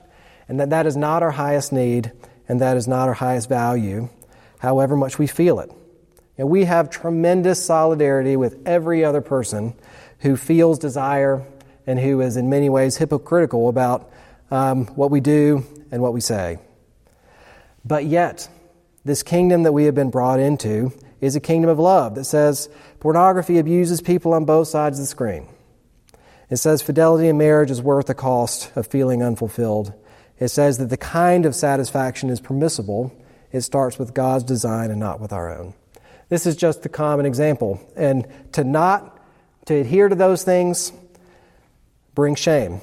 and 0.48 0.60
that 0.60 0.70
that 0.70 0.86
is 0.86 0.96
not 0.96 1.22
our 1.22 1.30
highest 1.32 1.72
need, 1.72 2.12
and 2.48 2.60
that 2.60 2.76
is 2.76 2.88
not 2.88 3.08
our 3.08 3.14
highest 3.14 3.48
value, 3.48 4.08
however 4.58 4.96
much 4.96 5.18
we 5.18 5.26
feel 5.26 5.60
it. 5.60 5.70
And 6.38 6.48
we 6.48 6.64
have 6.64 6.90
tremendous 6.90 7.64
solidarity 7.64 8.36
with 8.36 8.66
every 8.66 9.04
other 9.04 9.20
person 9.20 9.74
who 10.20 10.36
feels 10.36 10.78
desire 10.78 11.44
and 11.86 11.98
who 11.98 12.20
is 12.20 12.36
in 12.36 12.48
many 12.48 12.68
ways 12.68 12.96
hypocritical 12.96 13.68
about 13.68 14.10
um, 14.50 14.86
what 14.86 15.10
we 15.10 15.20
do 15.20 15.64
and 15.90 16.00
what 16.02 16.12
we 16.12 16.20
say. 16.20 16.58
But 17.84 18.04
yet, 18.04 18.48
this 19.04 19.22
kingdom 19.22 19.64
that 19.64 19.72
we 19.72 19.84
have 19.84 19.94
been 19.94 20.10
brought 20.10 20.38
into 20.38 20.92
is 21.20 21.36
a 21.36 21.40
kingdom 21.40 21.70
of 21.70 21.78
love 21.78 22.14
that 22.14 22.24
says 22.24 22.68
pornography 23.00 23.58
abuses 23.58 24.00
people 24.00 24.32
on 24.32 24.44
both 24.44 24.68
sides 24.68 24.98
of 24.98 25.04
the 25.04 25.08
screen. 25.08 25.46
It 26.52 26.58
says 26.58 26.82
fidelity 26.82 27.28
in 27.28 27.38
marriage 27.38 27.70
is 27.70 27.80
worth 27.80 28.08
the 28.08 28.14
cost 28.14 28.70
of 28.76 28.86
feeling 28.86 29.22
unfulfilled. 29.22 29.94
It 30.38 30.48
says 30.48 30.76
that 30.76 30.90
the 30.90 30.98
kind 30.98 31.46
of 31.46 31.54
satisfaction 31.54 32.28
is 32.28 32.42
permissible. 32.42 33.10
It 33.52 33.62
starts 33.62 33.98
with 33.98 34.12
God's 34.12 34.44
design 34.44 34.90
and 34.90 35.00
not 35.00 35.18
with 35.18 35.32
our 35.32 35.50
own. 35.50 35.72
This 36.28 36.44
is 36.44 36.54
just 36.54 36.82
the 36.82 36.90
common 36.90 37.24
example. 37.24 37.80
And 37.96 38.28
to 38.52 38.64
not 38.64 39.18
to 39.64 39.76
adhere 39.76 40.10
to 40.10 40.14
those 40.14 40.44
things 40.44 40.92
brings 42.14 42.38
shame 42.38 42.82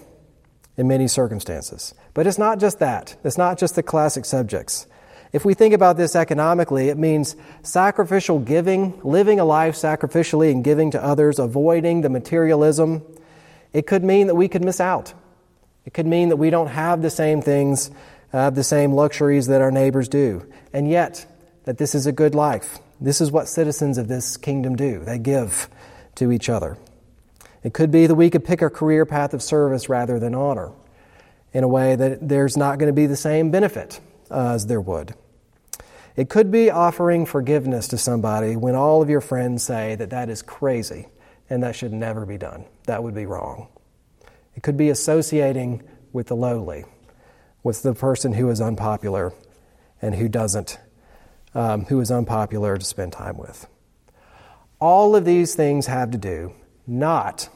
in 0.75 0.87
many 0.87 1.07
circumstances. 1.07 1.93
But 2.15 2.25
it's 2.25 2.39
not 2.39 2.59
just 2.59 2.79
that. 2.79 3.17
It's 3.23 3.37
not 3.37 3.59
just 3.59 3.75
the 3.75 3.83
classic 3.83 4.25
subjects. 4.25 4.87
If 5.31 5.45
we 5.45 5.53
think 5.53 5.75
about 5.75 5.95
this 5.95 6.15
economically, 6.15 6.89
it 6.89 6.97
means 6.97 7.35
sacrificial 7.61 8.39
giving, 8.39 8.99
living 9.03 9.39
a 9.39 9.45
life 9.45 9.75
sacrificially 9.75 10.51
and 10.51 10.63
giving 10.63 10.89
to 10.89 11.03
others, 11.03 11.37
avoiding 11.37 12.01
the 12.01 12.09
materialism. 12.09 13.03
It 13.73 13.87
could 13.87 14.03
mean 14.03 14.27
that 14.27 14.35
we 14.35 14.47
could 14.47 14.63
miss 14.63 14.79
out. 14.79 15.13
It 15.85 15.93
could 15.93 16.07
mean 16.07 16.29
that 16.29 16.37
we 16.37 16.49
don't 16.49 16.67
have 16.67 17.01
the 17.01 17.09
same 17.09 17.41
things, 17.41 17.91
uh, 18.33 18.49
the 18.49 18.63
same 18.63 18.93
luxuries 18.93 19.47
that 19.47 19.61
our 19.61 19.71
neighbors 19.71 20.07
do. 20.07 20.45
And 20.73 20.89
yet, 20.89 21.25
that 21.65 21.77
this 21.77 21.93
is 21.93 22.05
a 22.05 22.11
good 22.11 22.35
life. 22.35 22.79
This 22.99 23.21
is 23.21 23.31
what 23.31 23.47
citizens 23.47 23.97
of 23.97 24.07
this 24.07 24.37
kingdom 24.37 24.75
do. 24.75 24.99
They 24.99 25.19
give 25.19 25.69
to 26.15 26.31
each 26.31 26.49
other. 26.49 26.77
It 27.63 27.73
could 27.73 27.91
be 27.91 28.07
that 28.07 28.15
we 28.15 28.29
could 28.29 28.43
pick 28.43 28.61
a 28.61 28.69
career 28.69 29.05
path 29.05 29.33
of 29.33 29.43
service 29.43 29.89
rather 29.89 30.19
than 30.19 30.33
honor 30.33 30.71
in 31.53 31.63
a 31.63 31.67
way 31.67 31.95
that 31.95 32.27
there's 32.27 32.55
not 32.55 32.77
going 32.77 32.87
to 32.87 32.93
be 32.93 33.05
the 33.05 33.15
same 33.15 33.51
benefit 33.51 33.99
uh, 34.31 34.53
as 34.53 34.67
there 34.67 34.81
would. 34.81 35.13
It 36.15 36.29
could 36.29 36.51
be 36.51 36.69
offering 36.69 37.25
forgiveness 37.25 37.87
to 37.89 37.97
somebody 37.97 38.55
when 38.55 38.75
all 38.75 39.01
of 39.01 39.09
your 39.09 39.21
friends 39.21 39.63
say 39.63 39.95
that 39.95 40.09
that 40.09 40.29
is 40.29 40.41
crazy 40.41 41.07
and 41.49 41.63
that 41.63 41.75
should 41.75 41.93
never 41.93 42.25
be 42.25 42.37
done. 42.37 42.65
That 42.85 43.03
would 43.03 43.15
be 43.15 43.25
wrong. 43.25 43.67
It 44.55 44.63
could 44.63 44.77
be 44.77 44.89
associating 44.89 45.83
with 46.11 46.27
the 46.27 46.35
lowly, 46.35 46.85
with 47.63 47.83
the 47.83 47.93
person 47.93 48.33
who 48.33 48.49
is 48.49 48.61
unpopular 48.61 49.33
and 50.01 50.15
who 50.15 50.27
doesn't, 50.27 50.79
um, 51.53 51.85
who 51.85 51.99
is 51.99 52.11
unpopular 52.11 52.77
to 52.77 52.85
spend 52.85 53.13
time 53.13 53.37
with. 53.37 53.67
All 54.79 55.15
of 55.15 55.25
these 55.25 55.55
things 55.55 55.87
have 55.87 56.11
to 56.11 56.17
do 56.17 56.53
not 56.87 57.49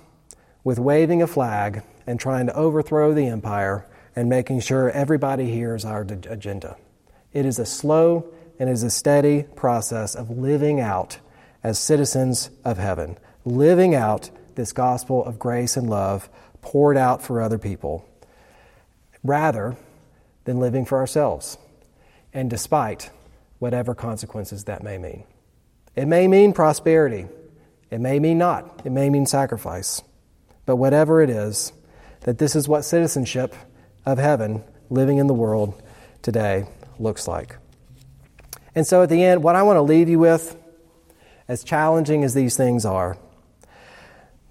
with 0.64 0.80
waving 0.80 1.22
a 1.22 1.28
flag 1.28 1.82
and 2.06 2.20
trying 2.20 2.48
to 2.48 2.56
overthrow 2.56 3.14
the 3.14 3.28
empire 3.28 3.86
and 4.16 4.30
making 4.30 4.60
sure 4.60 4.92
everybody 4.92 5.50
hears 5.50 5.84
our 5.84 6.02
agenda. 6.02 6.78
It 7.32 7.46
is 7.46 7.60
a 7.60 7.66
slow 7.66 8.32
and 8.60 8.70
is 8.70 8.84
a 8.84 8.92
steady 8.92 9.44
process 9.56 10.16
of 10.16 10.30
living 10.30 10.80
out 10.80 11.18
as 11.64 11.80
citizens 11.80 12.50
of 12.64 12.78
heaven, 12.78 13.18
living 13.46 13.96
out 13.96 14.30
this 14.56 14.72
gospel 14.72 15.24
of 15.26 15.40
grace 15.40 15.76
and 15.78 15.90
love 15.90 16.30
poured 16.62 16.98
out 16.98 17.22
for 17.22 17.42
other 17.42 17.58
people, 17.58 18.08
rather 19.24 19.76
than 20.46 20.60
living 20.60 20.86
for 20.86 20.98
ourselves, 20.98 21.58
and 22.34 22.50
despite 22.50 23.10
whatever 23.60 23.96
consequences 23.96 24.66
that 24.66 24.84
may 24.84 24.98
mean. 24.98 25.24
It 25.96 26.06
may 26.06 26.28
mean 26.28 26.54
prosperity, 26.54 27.28
it 27.90 28.00
may 28.00 28.20
mean 28.20 28.38
not, 28.38 28.82
it 28.86 28.92
may 28.92 29.10
mean 29.10 29.26
sacrifice, 29.26 30.02
but 30.66 30.78
whatever 30.78 31.22
it 31.22 31.30
is, 31.30 31.74
that 32.22 32.38
this 32.38 32.56
is 32.56 32.68
what 32.68 32.84
citizenship 32.84 33.54
of 34.06 34.18
heaven, 34.18 34.64
living 34.90 35.18
in 35.18 35.28
the 35.28 35.34
world 35.34 35.82
today, 36.22 36.66
looks 37.00 37.28
like. 37.28 37.58
And 38.76 38.88
so 38.88 39.04
at 39.04 39.10
the 39.10 39.24
end, 39.24 39.44
what 39.44 39.56
I 39.56 39.64
want 39.64 39.78
to 39.78 39.82
leave 39.82 40.10
you 40.10 40.20
with, 40.20 40.58
as 41.48 41.64
challenging 41.64 42.24
as 42.24 42.34
these 42.34 42.58
things 42.58 42.86
are, 42.86 43.18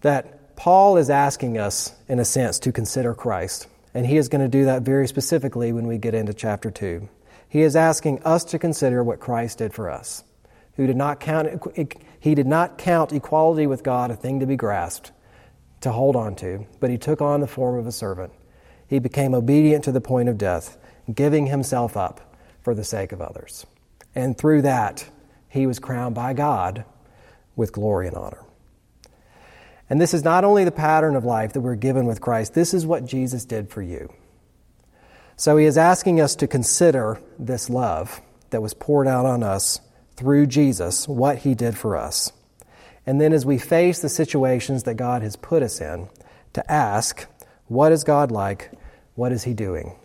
that 0.03 0.55
Paul 0.57 0.97
is 0.97 1.11
asking 1.11 1.59
us, 1.59 1.93
in 2.09 2.19
a 2.19 2.25
sense, 2.25 2.59
to 2.61 2.73
consider 2.73 3.15
Christ. 3.15 3.67
And 3.95 4.07
he 4.07 4.17
is 4.17 4.29
going 4.29 4.43
to 4.43 4.49
do 4.49 4.67
that 4.67 4.83
very 4.83 5.09
specifically 5.09 5.73
when 5.73 5.87
we 5.87 5.99
get 5.99 6.15
into 6.15 6.35
chapter 6.35 6.71
2. 6.71 7.09
He 7.49 7.63
is 7.63 7.77
asking 7.77 8.23
us 8.23 8.45
to 8.45 8.59
consider 8.59 9.03
what 9.03 9.21
Christ 9.21 9.59
did 9.59 9.75
for 9.75 9.91
us, 9.91 10.25
who 10.77 10.87
did 10.87 10.97
not 10.97 11.21
count, 11.21 11.49
he 12.19 12.35
did 12.35 12.47
not 12.47 12.79
count 12.79 13.13
equality 13.13 13.67
with 13.67 13.83
God 13.83 14.11
a 14.11 14.17
thing 14.17 14.41
to 14.41 14.47
be 14.47 14.57
grasped, 14.57 15.13
to 15.83 15.93
hold 15.93 16.17
on 16.17 16.35
to, 16.37 16.67
but 16.81 16.91
he 16.91 16.97
took 16.97 17.21
on 17.21 17.41
the 17.41 17.47
form 17.47 17.79
of 17.79 17.87
a 17.87 17.93
servant. 17.93 18.33
He 18.87 18.99
became 18.99 19.35
obedient 19.35 19.85
to 19.85 19.93
the 19.93 20.01
point 20.01 20.29
of 20.29 20.39
death, 20.39 20.79
giving 21.13 21.47
himself 21.47 21.97
up 21.97 22.37
for 22.63 22.75
the 22.75 22.85
sake 22.85 23.13
of 23.13 23.21
others. 23.21 23.67
And 24.15 24.39
through 24.39 24.63
that, 24.63 25.09
he 25.49 25.67
was 25.67 25.79
crowned 25.79 26.15
by 26.15 26.33
God 26.33 26.85
with 27.57 27.73
glory 27.73 28.07
and 28.07 28.17
honor. 28.17 28.45
And 29.91 30.01
this 30.01 30.15
is 30.15 30.25
not 30.25 30.45
only 30.45 30.65
the 30.65 30.71
pattern 30.71 31.17
of 31.17 31.25
life 31.25 31.53
that 31.53 31.61
we're 31.61 31.75
given 31.75 32.07
with 32.07 32.21
Christ, 32.21 32.55
this 32.55 32.73
is 32.73 32.87
what 32.87 33.05
Jesus 33.05 33.45
did 33.45 33.71
for 33.71 33.83
you. 33.83 34.13
So 35.37 35.57
he 35.57 35.67
is 35.67 35.77
asking 35.77 36.21
us 36.21 36.37
to 36.37 36.47
consider 36.47 37.21
this 37.39 37.69
love 37.69 38.21
that 38.51 38.63
was 38.63 38.75
poured 38.75 39.09
out 39.09 39.27
on 39.27 39.43
us 39.43 39.81
through 40.17 40.47
Jesus, 40.47 41.09
what 41.09 41.39
he 41.39 41.55
did 41.55 41.77
for 41.77 41.97
us. 41.97 42.33
And 43.07 43.21
then 43.21 43.33
as 43.33 43.45
we 43.45 43.59
face 43.59 44.01
the 44.01 44.09
situations 44.09 44.85
that 44.85 44.95
God 44.95 45.23
has 45.23 45.37
put 45.37 45.63
us 45.63 45.81
in, 45.81 46.09
to 46.53 46.71
ask, 46.71 47.27
what 47.67 47.93
is 47.93 48.05
God 48.05 48.31
like? 48.31 48.71
What 49.15 49.33
is 49.33 49.45
he 49.45 49.55
doing? 49.55 49.97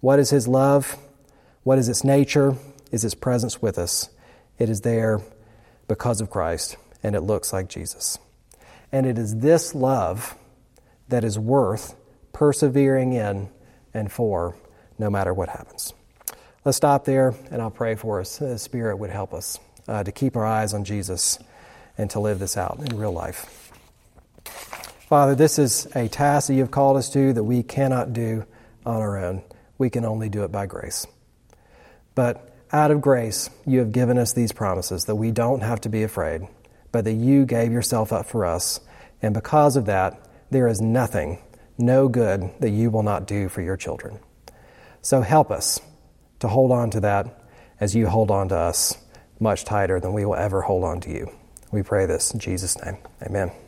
What 0.00 0.18
is 0.18 0.30
his 0.30 0.48
love? 0.48 0.96
What 1.62 1.78
is 1.78 1.88
its 1.88 2.02
nature? 2.02 2.56
Is 2.90 3.02
his 3.02 3.14
presence 3.14 3.62
with 3.62 3.78
us? 3.78 4.10
It 4.58 4.68
is 4.68 4.80
there 4.80 5.20
because 5.86 6.20
of 6.20 6.30
Christ, 6.30 6.76
and 7.02 7.14
it 7.14 7.20
looks 7.20 7.52
like 7.52 7.68
Jesus. 7.68 8.18
And 8.92 9.06
it 9.06 9.18
is 9.18 9.36
this 9.38 9.74
love 9.74 10.36
that 11.08 11.24
is 11.24 11.38
worth 11.38 11.96
persevering 12.32 13.14
in 13.14 13.48
and 13.94 14.10
for, 14.12 14.54
no 14.98 15.10
matter 15.10 15.34
what 15.34 15.48
happens. 15.48 15.92
Let's 16.64 16.76
stop 16.76 17.04
there, 17.04 17.34
and 17.50 17.60
I'll 17.60 17.70
pray 17.70 17.94
for 17.96 18.20
us. 18.20 18.38
The 18.38 18.58
Spirit 18.58 18.98
would 18.98 19.10
help 19.10 19.34
us 19.34 19.58
uh, 19.88 20.04
to 20.04 20.12
keep 20.12 20.36
our 20.36 20.46
eyes 20.46 20.74
on 20.74 20.84
Jesus 20.84 21.38
and 21.98 22.08
to 22.10 22.20
live 22.20 22.38
this 22.38 22.56
out 22.56 22.78
in 22.78 22.96
real 22.96 23.12
life. 23.12 23.72
Father, 25.08 25.34
this 25.34 25.58
is 25.58 25.86
a 25.94 26.08
task 26.08 26.48
that 26.48 26.54
you've 26.54 26.70
called 26.70 26.96
us 26.96 27.10
to 27.10 27.32
that 27.32 27.44
we 27.44 27.62
cannot 27.62 28.12
do 28.12 28.46
on 28.86 28.96
our 28.96 29.18
own. 29.18 29.42
We 29.76 29.90
can 29.90 30.04
only 30.04 30.28
do 30.28 30.44
it 30.44 30.52
by 30.52 30.66
grace. 30.66 31.06
But 32.14 32.54
out 32.72 32.90
of 32.90 33.00
grace, 33.00 33.50
you 33.66 33.80
have 33.80 33.92
given 33.92 34.16
us 34.16 34.32
these 34.32 34.52
promises 34.52 35.04
that 35.06 35.16
we 35.16 35.30
don't 35.30 35.62
have 35.62 35.82
to 35.82 35.88
be 35.88 36.02
afraid, 36.02 36.46
but 36.92 37.04
that 37.04 37.14
you 37.14 37.44
gave 37.46 37.72
yourself 37.72 38.12
up 38.12 38.26
for 38.26 38.44
us. 38.44 38.80
And 39.20 39.34
because 39.34 39.76
of 39.76 39.86
that, 39.86 40.28
there 40.50 40.68
is 40.68 40.80
nothing, 40.80 41.38
no 41.78 42.08
good 42.08 42.50
that 42.60 42.70
you 42.70 42.90
will 42.90 43.02
not 43.02 43.26
do 43.26 43.48
for 43.48 43.62
your 43.62 43.76
children. 43.76 44.20
So 45.00 45.22
help 45.22 45.50
us 45.50 45.80
to 46.40 46.48
hold 46.48 46.70
on 46.70 46.90
to 46.90 47.00
that 47.00 47.42
as 47.80 47.94
you 47.94 48.06
hold 48.06 48.30
on 48.30 48.48
to 48.50 48.56
us 48.56 48.96
much 49.40 49.64
tighter 49.64 49.98
than 49.98 50.12
we 50.12 50.24
will 50.24 50.36
ever 50.36 50.62
hold 50.62 50.84
on 50.84 51.00
to 51.00 51.10
you. 51.10 51.32
We 51.72 51.82
pray 51.82 52.06
this 52.06 52.32
in 52.32 52.38
Jesus' 52.38 52.80
name. 52.84 52.98
Amen. 53.22 53.61